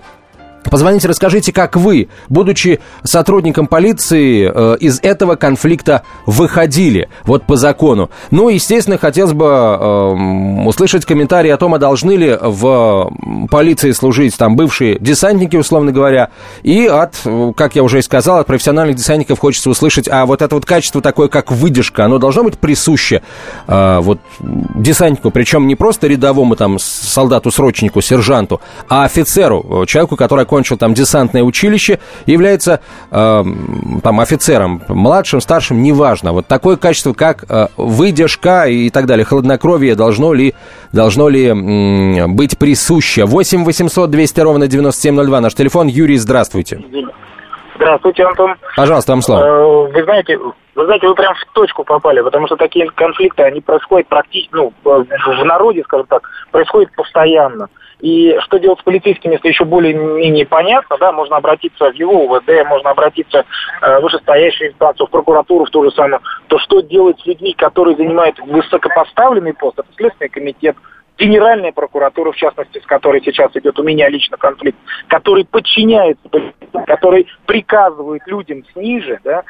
Позвоните, 0.64 1.08
расскажите, 1.08 1.52
как 1.52 1.76
вы, 1.76 2.10
будучи 2.28 2.80
сотрудником 3.04 3.68
полиции, 3.68 4.52
э, 4.54 4.78
из 4.80 5.00
этого 5.02 5.36
конфликта 5.36 6.04
выходили, 6.26 7.10
вот 7.24 7.44
по 7.44 7.56
закону. 7.56 8.10
Ну, 8.30 8.50
естественно, 8.50 8.98
хотелось 8.98 9.34
бы 9.34 9.46
э, 9.46 10.66
услышать 10.68 11.06
комментарии 11.06 11.50
о 11.50 11.58
том, 11.58 11.74
а 11.74 11.80
должны 11.80 12.12
ли 12.12 12.38
в 12.40 13.12
полиции 13.50 13.92
служить 13.92 14.38
там 14.38 14.56
бывшие 14.56 14.98
десантники, 15.00 15.56
условно 15.56 15.92
говоря, 15.92 16.30
и 16.62 16.86
от, 16.86 17.16
как 17.56 17.76
я 17.76 17.84
уже 17.84 18.00
и 18.00 18.02
сказал, 18.02 18.40
от 18.40 18.48
профессиональных 18.48 18.98
десантников 18.98 19.40
хочется 19.40 19.70
услышать, 19.70 20.08
а 20.10 20.26
вот 20.26 20.42
это 20.42 20.56
вот 20.56 20.66
качество 20.66 21.02
такое, 21.02 21.30
как 21.30 21.52
выдержка, 21.52 22.06
оно 22.06 22.18
должно 22.18 22.44
быть 22.44 22.60
присуще 22.60 23.22
э, 23.68 24.00
вот 24.02 24.20
десантнику, 24.40 25.32
причем 25.32 25.68
не 25.68 25.76
просто 25.76 26.08
рядовому 26.08 26.56
там 26.56 26.78
солдату-срочнику, 26.80 28.02
сержанту, 28.02 28.62
а 28.88 29.06
офицеру, 29.06 29.86
человеку, 29.88 30.16
который 30.16 30.49
окончил 30.50 30.78
там 30.78 30.94
десантное 30.96 31.44
училище, 31.44 32.00
является 32.26 32.82
э, 33.12 33.44
там 34.04 34.20
офицером, 34.20 34.82
младшим, 34.88 35.42
старшим, 35.42 35.84
неважно. 35.84 36.34
Вот 36.34 36.48
такое 36.48 36.76
качество, 36.76 37.14
как 37.14 37.46
э, 37.48 37.68
выдержка 37.78 38.66
и 38.66 38.90
так 38.90 39.06
далее, 39.06 39.26
хладнокровие 39.26 39.96
должно 39.96 40.34
ли, 40.34 40.56
должно 40.92 41.30
ли 41.30 41.46
э, 41.46 42.28
быть 42.28 42.58
присуще. 42.58 43.26
8 43.26 43.64
800 43.64 44.10
200 44.10 44.42
ровно 44.42 44.68
9702, 44.68 45.42
наш 45.42 45.54
телефон. 45.54 45.88
Юрий, 45.88 46.18
здравствуйте. 46.18 46.82
Здравствуйте, 47.76 48.24
Антон. 48.24 48.56
Пожалуйста, 48.76 49.12
вам 49.12 49.22
слово. 49.22 49.44
Э, 49.44 49.94
вы 49.94 50.04
знаете, 50.04 50.38
вы 50.38 50.86
знаете, 50.86 51.08
вы 51.08 51.14
прям 51.14 51.36
в 51.36 51.54
точку 51.54 51.84
попали, 51.84 52.22
потому 52.22 52.48
что 52.48 52.56
такие 52.56 52.90
конфликты, 52.90 53.44
они 53.44 53.62
происходят 53.62 54.08
практически, 54.08 54.50
ну, 54.54 54.74
в 54.84 55.46
народе, 55.46 55.84
скажем 55.84 56.08
так, 56.08 56.28
происходят 56.52 56.90
постоянно. 56.96 57.68
И 58.00 58.38
что 58.40 58.58
делать 58.60 58.80
с 58.80 58.84
полицейскими, 58.84 59.34
если 59.34 59.50
еще 59.50 59.66
более-менее 59.66 60.46
понятно, 60.46 60.98
да, 60.98 61.12
можно 61.12 61.36
обратиться 61.36 61.92
в 61.92 61.96
его 61.96 62.26
УВД, 62.26 62.66
можно 62.68 62.92
обратиться 62.92 63.46
э, 63.82 64.00
в 64.00 64.04
вышестоящую 64.04 64.72
инстанцию, 64.72 65.08
в 65.08 65.12
прокуратуру, 65.12 65.66
в 65.66 65.70
то 65.70 65.84
же 65.84 65.92
самое. 65.92 66.22
То 66.48 66.58
что 66.60 66.80
делать 66.82 67.20
с 67.20 67.26
людьми, 67.26 67.54
которые 67.54 67.98
занимают 67.98 68.40
высокопоставленный 68.40 69.54
пост, 69.54 69.80
это 69.80 69.90
Следственный 69.98 70.30
комитет, 70.30 70.78
Генеральная 71.18 71.74
прокуратура, 71.74 72.32
в 72.32 72.38
частности, 72.38 72.80
с 72.80 72.86
которой 72.86 73.22
сейчас 73.22 73.54
идет 73.54 73.78
у 73.78 73.84
меня 73.84 74.08
лично 74.08 74.38
конфликт, 74.38 74.78
который 75.08 75.44
подчиняется, 75.44 76.30
который 76.88 77.28
приказывает 77.46 78.26
людям 78.26 78.64
снизу, 78.72 79.18
да, 79.26 79.44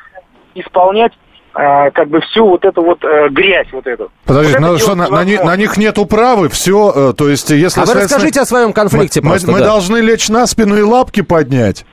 исполнять 0.56 1.14
как 1.52 2.10
бы 2.10 2.22
всю 2.22 2.48
вот 2.48 2.64
эту 2.64 2.84
вот 2.84 3.04
э, 3.04 3.30
грязь 3.30 3.68
вот 3.72 3.88
эту. 3.88 4.12
Подождите, 4.26 4.60
вот 4.60 4.68
ну 4.68 4.78
что, 4.78 4.96
на, 4.96 5.10
на, 5.10 5.24
на 5.24 5.56
них 5.56 5.78
нет 5.78 5.98
управы, 5.98 6.50
все, 6.50 6.92
э, 6.96 7.14
то 7.18 7.28
есть 7.28 7.50
если... 7.50 7.82
А 7.82 7.86
вы 7.86 7.94
расскажите 7.96 8.42
о 8.42 8.46
своем 8.46 8.72
конфликте 8.72 9.22
мы, 9.22 9.32
просто, 9.32 9.52
Мы, 9.52 9.60
да. 9.60 9.66
должны 9.66 9.98
лечь 9.98 10.30
на 10.30 10.46
спину 10.46 10.78
и 10.78 10.82
лапки 10.82 11.22
поднять. 11.22 11.86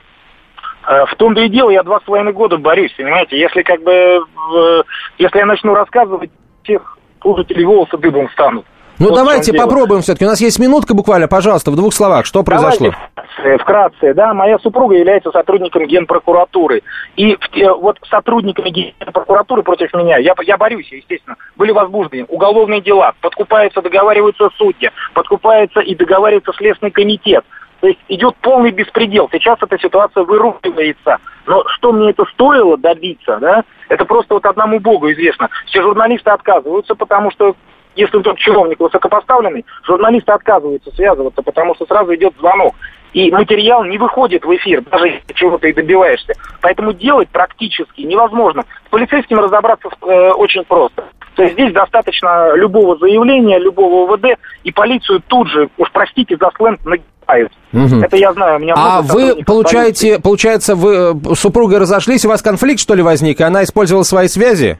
Э, 0.87 1.05
в 1.05 1.15
том-то 1.15 1.41
и 1.41 1.49
дело, 1.49 1.69
я 1.69 1.83
два 1.83 1.99
с 1.99 2.03
половиной 2.03 2.33
года 2.33 2.57
борюсь, 2.57 2.93
понимаете? 2.95 3.39
Если 3.39 3.63
как 3.63 3.81
бы, 3.81 4.19
если 5.17 5.39
я 5.39 5.45
начну 5.45 5.73
рассказывать, 5.73 6.29
всех 6.63 6.97
слушателей 7.21 7.65
волосы 7.65 7.97
дыбом 7.97 8.29
станут. 8.31 8.65
Ну, 8.99 9.09
вот 9.09 9.15
давайте 9.15 9.53
попробуем 9.53 10.01
все-таки. 10.01 10.25
У 10.25 10.29
нас 10.29 10.41
есть 10.41 10.59
минутка 10.59 10.95
буквально, 10.95 11.27
пожалуйста, 11.27 11.69
в 11.71 11.75
двух 11.75 11.93
словах. 11.93 12.25
Что 12.25 12.43
произошло? 12.43 12.91
Давайте, 13.37 13.63
вкратце, 13.63 14.13
да, 14.13 14.33
моя 14.33 14.57
супруга 14.59 14.95
является 14.95 15.31
сотрудником 15.31 15.85
Генпрокуратуры. 15.85 16.81
И 17.15 17.33
э, 17.33 17.71
вот 17.71 17.99
сотрудниками 18.09 18.69
Генпрокуратуры 18.69 19.61
против 19.61 19.93
меня, 19.93 20.17
я, 20.17 20.33
я 20.43 20.57
борюсь, 20.57 20.91
естественно, 20.91 21.35
были 21.55 21.71
возбуждены 21.71 22.25
уголовные 22.27 22.81
дела, 22.81 23.13
подкупаются, 23.21 23.81
договариваются 23.81 24.49
судьи, 24.57 24.89
подкупается 25.13 25.81
и 25.81 25.93
договаривается 25.93 26.53
Следственный 26.53 26.91
комитет. 26.91 27.45
То 27.79 27.87
есть 27.87 27.99
идет 28.07 28.35
полный 28.37 28.71
беспредел. 28.71 29.29
Сейчас 29.31 29.59
эта 29.61 29.77
ситуация 29.77 30.23
выруливается. 30.23 31.17
Но 31.45 31.63
что 31.67 31.91
мне 31.91 32.09
это 32.09 32.25
стоило 32.33 32.75
добиться, 32.77 33.37
да, 33.39 33.63
это 33.89 34.03
просто 34.05 34.33
вот 34.33 34.45
одному 34.45 34.79
Богу 34.79 35.11
известно. 35.11 35.49
Все 35.67 35.83
журналисты 35.83 36.31
отказываются, 36.31 36.95
потому 36.95 37.29
что 37.31 37.55
если 37.97 38.21
тот 38.21 38.37
чиновник 38.37 38.79
высокопоставленный, 38.79 39.65
журналисты 39.83 40.31
отказываются 40.31 40.91
связываться, 40.91 41.41
потому 41.41 41.75
что 41.75 41.85
сразу 41.85 42.13
идет 42.15 42.33
звонок. 42.39 42.75
И 43.13 43.31
материал 43.31 43.83
не 43.83 43.97
выходит 43.97 44.45
в 44.45 44.55
эфир, 44.55 44.83
даже 44.91 45.07
если 45.07 45.33
чего-то 45.33 45.67
и 45.67 45.73
добиваешься. 45.73 46.33
Поэтому 46.61 46.93
делать 46.93 47.29
практически 47.29 48.01
невозможно. 48.01 48.63
С 48.85 48.89
полицейским 48.89 49.39
разобраться 49.39 49.89
э, 50.01 50.31
очень 50.31 50.63
просто. 50.65 51.05
То 51.35 51.43
есть 51.43 51.53
здесь 51.53 51.73
достаточно 51.73 52.53
любого 52.55 52.97
заявления, 52.97 53.59
любого 53.59 54.13
ОВД, 54.13 54.39
и 54.63 54.71
полицию 54.71 55.21
тут 55.27 55.47
же, 55.49 55.69
уж 55.77 55.91
простите 55.91 56.35
за 56.35 56.49
сленг, 56.57 56.79
нагибают. 56.85 57.51
Угу. 57.73 58.01
Это 58.03 58.17
я 58.17 58.33
знаю. 58.33 58.57
У 58.57 58.59
меня 58.59 58.73
а 58.75 59.01
вы 59.01 59.43
получаете, 59.43 60.07
полиции. 60.07 60.21
получается, 60.21 60.75
вы 60.75 60.95
э, 60.95 61.35
с 61.35 61.39
супругой 61.39 61.79
разошлись, 61.79 62.25
у 62.25 62.29
вас 62.29 62.41
конфликт, 62.41 62.79
что 62.79 62.93
ли, 62.93 63.01
возник, 63.01 63.39
и 63.39 63.43
она 63.43 63.63
использовала 63.63 64.03
свои 64.03 64.27
связи? 64.27 64.79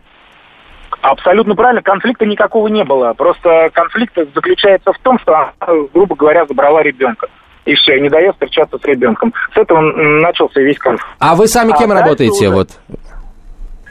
Абсолютно 1.02 1.56
правильно, 1.56 1.82
конфликта 1.82 2.26
никакого 2.26 2.68
не 2.68 2.84
было. 2.84 3.14
Просто 3.14 3.70
конфликт 3.74 4.18
заключается 4.34 4.92
в 4.94 5.00
том, 5.00 5.20
что 5.20 5.36
она, 5.36 5.52
грубо 5.94 6.16
говоря, 6.16 6.46
забрала 6.46 6.82
ребенка. 6.82 7.28
И 7.66 7.76
все, 7.76 8.00
не 8.00 8.10
дает 8.10 8.34
встречаться 8.34 8.78
с 8.78 8.86
ребенком. 8.86 9.34
С 9.54 9.58
этого 9.58 9.82
начался 9.82 10.62
весь 10.62 10.80
конфликт. 10.80 11.08
А 11.20 11.36
вы 11.36 11.48
сами 11.48 11.74
кем 11.78 11.92
а 11.92 11.96
работаете? 11.96 12.48
Уже... 12.48 12.56
Вот? 12.56 12.70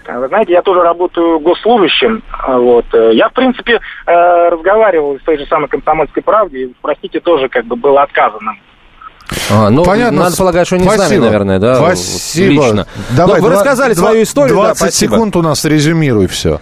Вы 0.09 0.29
знаете, 0.29 0.53
я 0.53 0.62
тоже 0.62 0.83
работаю 0.83 1.40
госслужащим. 1.40 2.23
Вот. 2.47 2.87
Я, 2.92 3.29
в 3.29 3.33
принципе, 3.33 3.81
э, 4.07 4.49
разговаривал 4.49 5.19
с 5.19 5.23
той 5.23 5.37
же 5.37 5.47
самой 5.47 5.69
комсомольской 5.69 6.23
правдой, 6.23 6.62
и, 6.62 6.75
простите, 6.81 7.21
тоже 7.21 7.49
как 7.49 7.64
бы 7.66 7.77
было 7.77 8.03
отказано 8.03 8.53
а, 9.51 9.71
ну, 9.71 9.85
Понятно. 9.85 10.25
Надо 10.25 10.37
полагать, 10.37 10.67
что 10.67 10.77
не 10.77 10.85
спасибо. 10.85 11.05
с 11.05 11.11
нами, 11.11 11.21
наверное, 11.21 11.59
да? 11.59 11.77
Спасибо. 11.77 12.65
Лично. 12.65 12.87
Давай, 13.17 13.41
Но 13.41 13.45
вы 13.47 13.51
20, 13.51 13.53
рассказали 13.53 13.95
20, 13.95 13.99
свою 13.99 14.23
историю. 14.23 14.57
20 14.57 14.83
да, 14.83 14.91
секунд 14.91 15.37
у 15.37 15.43
нас 15.43 15.65
резюмируй 15.65 16.27
все. 16.27 16.61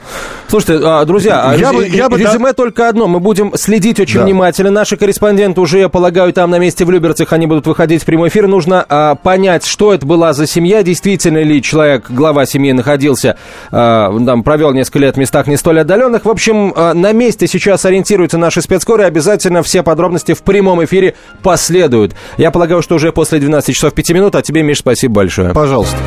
Слушайте, 0.48 0.85
а, 0.87 1.05
друзья, 1.05 1.42
а 1.42 1.57
я 1.57 1.72
бы, 1.72 1.87
я 1.87 2.09
бы 2.09 2.18
резюме 2.18 2.48
да... 2.48 2.53
только 2.53 2.88
одно. 2.88 3.07
Мы 3.07 3.20
будем 3.20 3.53
следить 3.57 4.00
очень 4.00 4.20
да. 4.20 4.24
внимательно. 4.24 4.70
Наши 4.70 4.96
корреспонденты 4.96 5.61
уже, 5.61 5.79
я 5.79 5.88
полагаю, 5.88 6.33
там 6.33 6.50
на 6.50 6.59
месте 6.59 6.85
в 6.85 6.90
Люберцах, 6.90 7.33
они 7.33 7.46
будут 7.46 7.66
выходить 7.66 8.03
в 8.03 8.07
прямой 8.07 8.29
эфир. 8.29 8.46
Нужно 8.46 8.85
а, 8.88 9.14
понять, 9.14 9.66
что 9.66 9.92
это 9.92 10.07
была 10.07 10.33
за 10.33 10.46
семья, 10.46 10.83
действительно 10.83 11.42
ли 11.42 11.62
человек, 11.62 12.11
глава 12.11 12.46
семьи, 12.46 12.72
находился, 12.72 13.37
а, 13.72 14.14
там, 14.24 14.42
провел 14.42 14.72
несколько 14.72 15.00
лет 15.00 15.16
в 15.16 15.18
местах 15.18 15.46
не 15.46 15.57
столь 15.57 15.81
отдаленных. 15.81 16.24
В 16.24 16.31
общем, 16.31 16.72
а, 16.77 16.94
на 16.94 17.12
месте 17.12 17.46
сейчас 17.46 17.85
ориентируются 17.85 18.38
наши 18.38 18.62
спецскоры. 18.62 19.05
Обязательно 19.05 19.62
все 19.62 19.83
подробности 19.83 20.35
в 20.35 20.42
прямом 20.42 20.85
эфире 20.85 21.14
последуют. 21.42 22.14
Я 22.37 22.50
полагаю, 22.54 22.82
что 22.82 22.94
уже 22.94 23.12
после 23.12 23.40
12 23.40 23.74
часов 23.74 23.92
5 23.92 24.10
минут. 24.10 24.34
А 24.36 24.42
тебе, 24.42 24.62
Миш, 24.62 24.78
спасибо 24.78 25.14
большое. 25.14 25.52
Пожалуйста. 25.52 25.98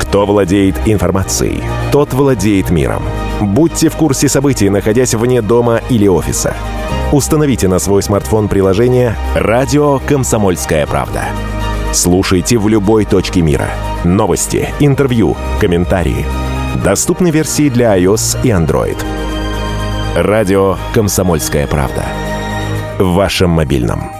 Кто 0.00 0.24
владеет 0.24 0.74
информацией, 0.86 1.62
тот 1.92 2.14
владеет 2.14 2.70
миром. 2.70 3.02
Будьте 3.40 3.90
в 3.90 3.96
курсе 3.96 4.28
событий, 4.28 4.70
находясь 4.70 5.14
вне 5.14 5.42
дома 5.42 5.82
или 5.90 6.08
офиса. 6.08 6.54
Установите 7.12 7.68
на 7.68 7.78
свой 7.78 8.02
смартфон 8.02 8.48
приложение 8.48 9.14
«Радио 9.34 9.98
Комсомольская 10.00 10.86
правда». 10.86 11.24
Слушайте 11.92 12.56
в 12.58 12.68
любой 12.68 13.04
точке 13.04 13.42
мира. 13.42 13.68
Новости, 14.04 14.70
интервью, 14.80 15.36
комментарии. 15.60 16.24
Доступны 16.82 17.30
версии 17.30 17.68
для 17.68 17.98
iOS 17.98 18.38
и 18.42 18.48
Android. 18.48 18.96
Радио 20.16 20.76
«Комсомольская 20.94 21.66
правда». 21.66 22.04
В 22.98 23.12
вашем 23.14 23.50
мобильном. 23.50 24.17